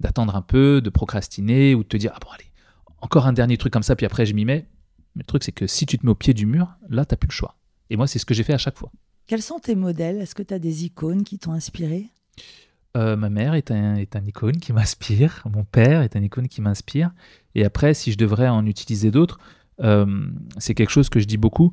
[0.00, 2.50] d'attendre un peu, de procrastiner ou de te dire, ah bon, allez,
[3.00, 4.66] encore un dernier truc comme ça, puis après je m'y mets.
[5.14, 7.12] Mais le truc, c'est que si tu te mets au pied du mur, là, tu
[7.12, 7.56] n'as plus le choix.
[7.90, 8.90] Et moi, c'est ce que j'ai fait à chaque fois.
[9.26, 10.20] Quels sont tes modèles?
[10.20, 12.08] Est-ce que tu as des icônes qui t'ont inspiré?
[12.96, 16.48] Euh, ma mère est un, est un icône qui m'inspire, mon père est un icône
[16.48, 17.10] qui m'inspire.
[17.54, 19.38] Et après, si je devrais en utiliser d'autres,
[19.80, 20.26] euh,
[20.58, 21.72] c'est quelque chose que je dis beaucoup.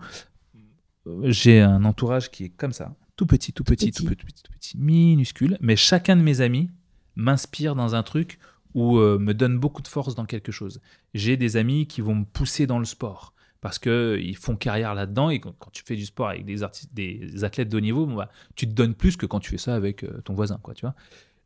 [1.24, 4.78] J'ai un entourage qui est comme ça, tout petit, tout, petit, tout petit, tout petit,
[4.78, 5.57] minuscule.
[5.61, 6.69] Mais chacun de mes amis
[7.15, 8.39] m'inspire dans un truc
[8.74, 10.82] ou euh, me donne beaucoup de force dans quelque chose.
[11.13, 15.30] J'ai des amis qui vont me pousser dans le sport parce qu'ils font carrière là-dedans
[15.30, 16.64] et quand, tu fais du sport avec des,
[17.43, 20.03] athlètes de haut niveau, bah, tu te donnes plus que quand tu fais ça avec
[20.03, 20.59] euh, ton voisin.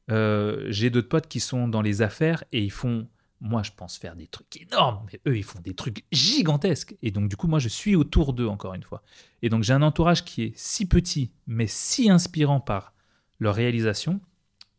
[0.09, 3.07] Euh, J'ai d'autres potes qui sont dans les affaires et ils font,
[3.41, 6.95] moi je pense faire des trucs énormes, mais eux ils font des trucs gigantesques.
[7.01, 9.03] Et donc du coup moi je suis autour d'eux encore une fois.
[9.41, 12.93] Et donc j'ai un entourage qui est si petit mais si inspirant par
[13.39, 14.22] leur réalisation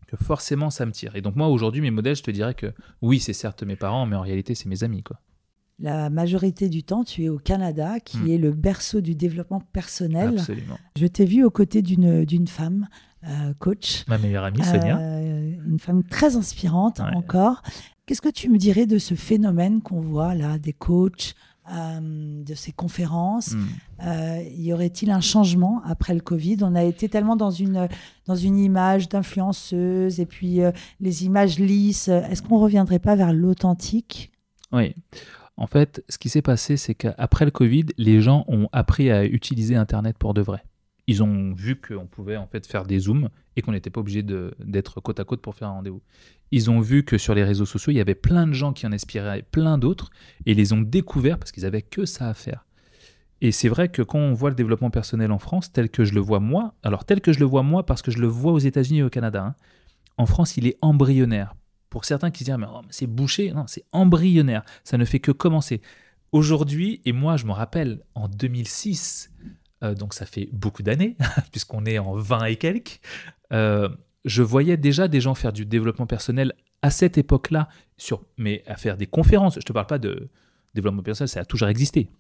[0.07, 1.16] que forcément ça me tire.
[1.16, 2.72] Et donc moi aujourd'hui mes modèles je te dirais que
[3.03, 5.03] oui c'est certes mes parents mais en réalité c'est mes amis
[5.79, 8.31] la majorité du temps, tu es au Canada, qui hmm.
[8.31, 10.39] est le berceau du développement personnel.
[10.39, 10.79] Absolument.
[10.97, 12.89] Je t'ai vu aux côtés d'une femme,
[13.24, 14.05] euh, coach.
[14.09, 14.99] Ma meilleure amie, Sonia.
[14.99, 17.62] Euh, une femme très inspirante encore.
[18.07, 21.35] Qu'est-ce que tu me dirais de ce phénomène qu'on voit là, des coachs,
[21.70, 23.53] euh, de ces conférences?
[23.53, 24.41] Hmm.
[24.57, 26.59] Y aurait-il un changement après le Covid?
[26.62, 27.89] On a été tellement dans une,
[28.27, 30.61] dans une image d'influenceuse et puis
[31.01, 32.09] les images lisses.
[32.09, 34.31] Est-ce qu'on ne reviendrait pas vers l'authentique?
[34.72, 34.95] Oui.
[35.57, 39.24] En fait, ce qui s'est passé, c'est qu'après le Covid, les gens ont appris à
[39.24, 40.62] utiliser Internet pour de vrai.
[41.07, 44.22] Ils ont vu qu'on pouvait en fait faire des zooms et qu'on n'était pas obligé
[44.22, 46.02] d'être côte à côte pour faire un rendez-vous.
[46.50, 48.86] Ils ont vu que sur les réseaux sociaux, il y avait plein de gens qui
[48.86, 50.11] en inspiraient plein d'autres
[50.44, 52.66] et les ont découverts parce qu'ils avaient que ça à faire.
[53.40, 56.14] Et c'est vrai que quand on voit le développement personnel en France, tel que je
[56.14, 58.52] le vois moi, alors tel que je le vois moi parce que je le vois
[58.52, 59.54] aux États-Unis et au Canada, hein,
[60.18, 61.54] en France, il est embryonnaire
[61.91, 65.20] pour certains qui se disent, oh, mais c'est bouché, non, c'est embryonnaire, ça ne fait
[65.20, 65.80] que commencer.
[66.32, 69.32] Aujourd'hui, et moi je me rappelle, en 2006,
[69.82, 71.16] euh, donc ça fait beaucoup d'années,
[71.53, 73.01] puisqu'on est en 20 et quelques,
[73.53, 73.89] euh,
[74.24, 78.76] je voyais déjà des gens faire du développement personnel à cette époque-là, sur, mais à
[78.76, 79.55] faire des conférences.
[79.55, 80.28] Je ne te parle pas de
[80.74, 82.11] développement personnel, ça a toujours existé.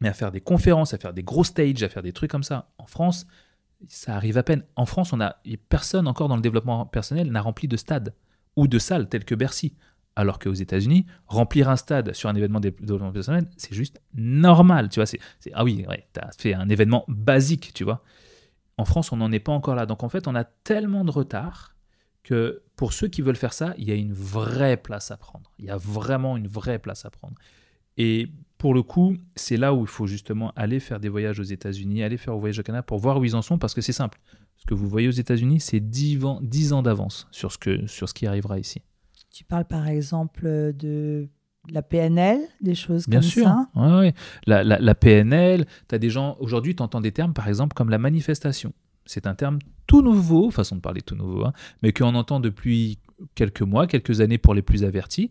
[0.00, 2.44] Mais à faire des conférences, à faire des gros stages, à faire des trucs comme
[2.44, 2.70] ça.
[2.78, 3.26] En France,
[3.88, 4.64] ça arrive à peine.
[4.76, 5.36] En France, on a
[5.68, 8.14] personne encore dans le développement personnel n'a rempli de stade
[8.58, 9.76] ou de salles telles que Bercy.
[10.16, 14.98] Alors qu'aux États-Unis, remplir un stade sur un événement de personnel, c'est juste normal, tu
[14.98, 15.06] vois.
[15.06, 15.20] C'est,
[15.52, 18.02] ah oui, ouais, tu as fait un événement basique, tu vois.
[18.76, 19.86] En France, on n'en est pas encore là.
[19.86, 21.76] Donc en fait, on a tellement de retard
[22.24, 25.52] que pour ceux qui veulent faire ça, il y a une vraie place à prendre.
[25.60, 27.36] Il y a vraiment une vraie place à prendre.
[27.96, 31.44] Et pour le coup, c'est là où il faut justement aller faire des voyages aux
[31.44, 33.80] États-Unis, aller faire un voyage au Canada pour voir où ils en sont, parce que
[33.80, 34.18] c'est simple.
[34.56, 36.40] Ce que vous voyez aux États-Unis, c'est 10 ans,
[36.72, 38.82] ans d'avance sur, ce que, sur ce qui arrivera ici.
[39.32, 41.28] Tu parles par exemple de
[41.70, 43.44] la PNL, des choses Bien comme sûr.
[43.44, 44.14] ça Ouais, ouais.
[44.46, 47.74] La, la, la PNL, tu as des gens, aujourd'hui, tu entends des termes par exemple
[47.74, 48.72] comme la manifestation.
[49.06, 51.52] C'est un terme tout nouveau, façon de parler tout nouveau, hein,
[51.82, 52.98] mais qu'on entend depuis
[53.34, 55.30] quelques mois, quelques années pour les plus avertis.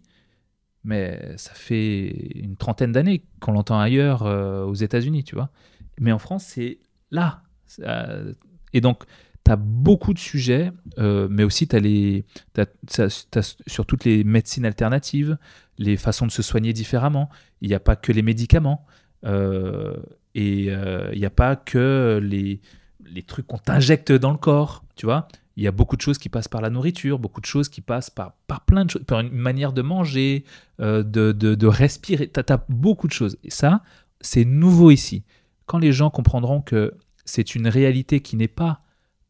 [0.83, 5.49] Mais ça fait une trentaine d'années qu'on l'entend ailleurs euh, aux États-Unis, tu vois.
[5.99, 6.79] Mais en France, c'est
[7.11, 7.43] là.
[8.73, 9.03] Et donc,
[9.43, 11.75] tu as beaucoup de sujets, euh, mais aussi tu
[12.57, 15.37] as, sur toutes les médecines alternatives,
[15.77, 17.29] les façons de se soigner différemment.
[17.61, 18.85] Il n'y a pas que les médicaments.
[19.25, 19.95] Euh,
[20.35, 22.61] et euh, il n'y a pas que les,
[23.05, 25.27] les trucs qu'on t'injecte dans le corps, tu vois.
[25.57, 27.81] Il y a beaucoup de choses qui passent par la nourriture, beaucoup de choses qui
[27.81, 30.45] passent par, par plein de choses, par une manière de manger,
[30.79, 32.29] de, de, de, respirer.
[32.29, 33.37] Tu as, beaucoup de choses.
[33.43, 33.83] Et ça,
[34.21, 35.23] c'est nouveau ici.
[35.65, 36.93] Quand les gens comprendront que
[37.27, 38.81] c'est une réalité qui n'est pas.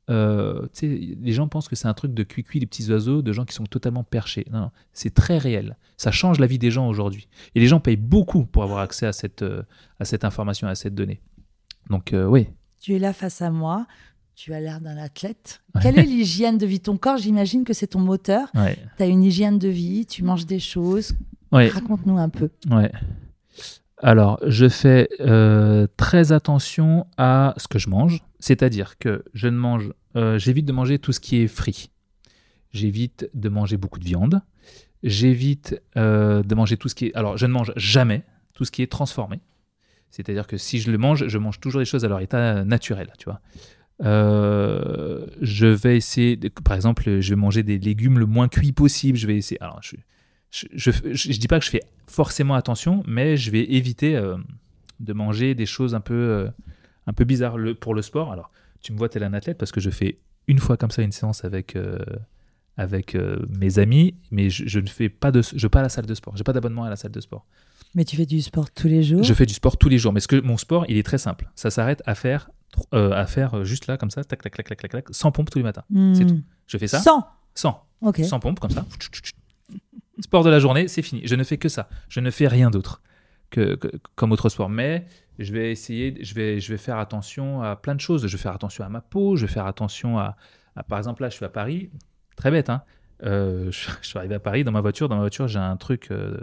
[0.10, 3.44] Euh, les gens pensent que c'est un truc de cuicui, les petits oiseaux, de gens
[3.44, 4.46] qui sont totalement perchés.
[4.52, 5.76] Non, non c'est très réel.
[5.98, 7.28] Ça change la vie des gens aujourd'hui.
[7.56, 9.64] Et les gens payent beaucoup pour avoir accès à cette, euh,
[10.00, 11.20] à cette information, à cette donnée.
[11.90, 12.48] Donc, euh, oui.
[12.80, 13.86] Tu es là face à moi.
[14.38, 15.64] Tu as l'air d'un athlète.
[15.82, 18.52] Quelle est l'hygiène de vie Ton corps, j'imagine que c'est ton moteur.
[18.54, 21.16] Tu as une hygiène de vie, tu manges des choses.
[21.52, 22.52] Raconte-nous un peu.
[22.70, 22.92] Ouais.
[23.98, 29.58] Alors, je fais euh, très attention à ce que je mange, c'est-à-dire que je ne
[29.58, 31.90] mange, euh, j'évite de manger tout ce qui est frit.
[32.72, 34.44] J'évite de manger beaucoup de viande.
[35.02, 37.16] J'évite euh, de manger tout ce qui est.
[37.16, 38.24] Alors, je ne mange jamais
[38.54, 39.40] tout ce qui est transformé.
[40.12, 43.12] C'est-à-dire que si je le mange, je mange toujours les choses à leur état naturel,
[43.18, 43.42] tu vois.
[44.00, 49.18] Je vais essayer, par exemple, je vais manger des légumes le moins cuits possible.
[49.18, 49.62] Je vais essayer.
[49.62, 49.96] Alors, je,
[50.52, 54.38] je, je, dis pas que je fais forcément attention, mais je vais éviter euh,
[55.00, 56.50] de manger des choses un peu, euh,
[57.06, 58.32] un peu bizarres pour le sport.
[58.32, 61.02] Alors, tu me vois tel un athlète parce que je fais une fois comme ça
[61.02, 62.00] une séance avec, euh,
[62.78, 63.18] avec
[63.60, 66.14] mes amis, mais je, ne fais pas de, je vais pas à la salle de
[66.14, 66.38] sport.
[66.38, 67.46] J'ai pas d'abonnement à la salle de sport.
[67.96, 69.24] Mais tu fais du sport tous les jours?
[69.24, 71.18] Je fais du sport tous les jours, mais ce que mon sport, il est très
[71.18, 71.50] simple.
[71.56, 72.50] Ça s'arrête à faire
[72.94, 75.50] euh, à faire juste là, comme ça, tac, tac, tac, tac, tac, tac, sans pompe
[75.50, 75.84] tous les matins.
[75.90, 76.14] Hmm.
[76.14, 76.42] C'est tout.
[76.68, 77.84] Je fais ça 100 sans.
[78.02, 78.20] Ok.
[78.24, 78.86] Sans pompe, comme ça.
[80.20, 81.22] Sport de la journée, c'est fini.
[81.26, 81.90] Je ne fais que ça.
[82.10, 83.02] Je ne fais rien d'autre
[83.52, 84.70] que, que- comme autre sport.
[84.70, 85.06] Mais
[85.40, 88.26] je vais essayer, je vais, je vais faire attention à plein de choses.
[88.28, 90.36] Je vais faire attention à ma peau, je vais faire attention à,
[90.76, 91.92] à- par exemple, là, je suis à Paris,
[92.36, 92.82] très bête, hein.
[93.24, 95.08] Euh, je, je suis arrivé à Paris dans ma voiture.
[95.10, 96.38] Dans ma voiture, j'ai un truc, euh,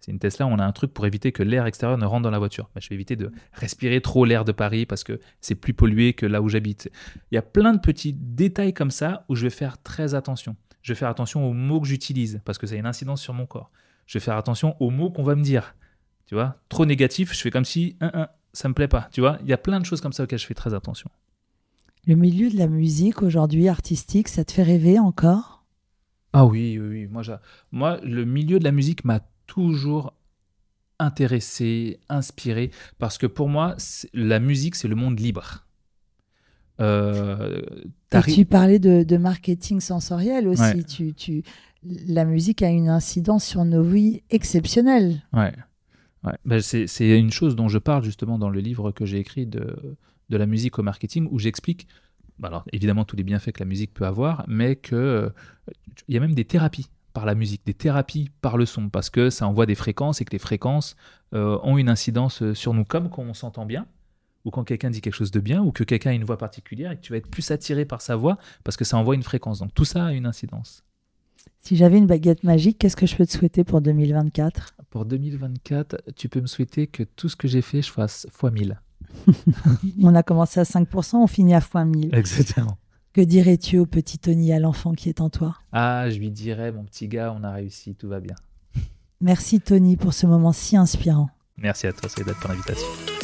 [0.00, 2.30] c'est une Tesla, on a un truc pour éviter que l'air extérieur ne rentre dans
[2.30, 2.70] la voiture.
[2.74, 6.12] Bah, je vais éviter de respirer trop l'air de Paris parce que c'est plus pollué
[6.12, 6.90] que là où j'habite.
[7.30, 10.54] Il y a plein de petits détails comme ça où je vais faire très attention.
[10.82, 13.34] Je vais faire attention aux mots que j'utilise parce que ça a une incidence sur
[13.34, 13.72] mon corps.
[14.06, 15.74] Je vais faire attention aux mots qu'on va me dire.
[16.26, 19.08] Tu vois, trop négatif, je fais comme si hein, hein, ça me plaît pas.
[19.12, 21.10] Tu vois, il y a plein de choses comme ça auxquelles je fais très attention.
[22.06, 25.64] Le milieu de la musique aujourd'hui, artistique, ça te fait rêver encore?
[26.32, 27.06] Ah oui, oui, oui.
[27.06, 27.22] Moi,
[27.72, 30.14] moi, le milieu de la musique m'a toujours
[30.98, 33.76] intéressé, inspiré, parce que pour moi,
[34.14, 35.66] la musique, c'est le monde libre.
[36.80, 37.62] Euh,
[38.28, 40.62] tu parlais de, de marketing sensoriel aussi.
[40.62, 40.82] Ouais.
[40.82, 41.42] Tu, tu,
[41.82, 45.22] la musique a une incidence sur nos vies exceptionnelle.
[45.32, 45.52] Ouais.
[46.24, 46.34] ouais.
[46.44, 49.96] Ben, c'est, une chose dont je parle justement dans le livre que j'ai écrit de,
[50.28, 51.88] de la musique au marketing, où j'explique,
[52.38, 55.30] bah alors évidemment tous les bienfaits que la musique peut avoir, mais que euh,
[56.08, 59.30] y a même des thérapies par la musique, des thérapies par le son, parce que
[59.30, 60.96] ça envoie des fréquences et que les fréquences
[61.32, 63.86] euh, ont une incidence euh, sur nous, comme quand on s'entend bien,
[64.44, 66.92] ou quand quelqu'un dit quelque chose de bien, ou que quelqu'un a une voix particulière
[66.92, 69.22] et que tu vas être plus attiré par sa voix parce que ça envoie une
[69.22, 69.60] fréquence.
[69.60, 70.84] Donc tout ça a une incidence.
[71.58, 76.02] Si j'avais une baguette magique, qu'est-ce que je peux te souhaiter pour 2024 Pour 2024,
[76.16, 78.78] tu peux me souhaiter que tout ce que j'ai fait, je fasse x 1000.
[80.02, 82.14] On a commencé à 5%, on finit à fois 1000.
[82.14, 82.76] Exactement.
[83.16, 85.56] Que dirais-tu au petit Tony, à l'enfant qui est en toi?
[85.72, 88.34] Ah, je lui dirais, mon petit gars, on a réussi, tout va bien.
[89.22, 91.30] Merci Tony pour ce moment si inspirant.
[91.56, 93.15] Merci à toi, Saïda, de ton invitation.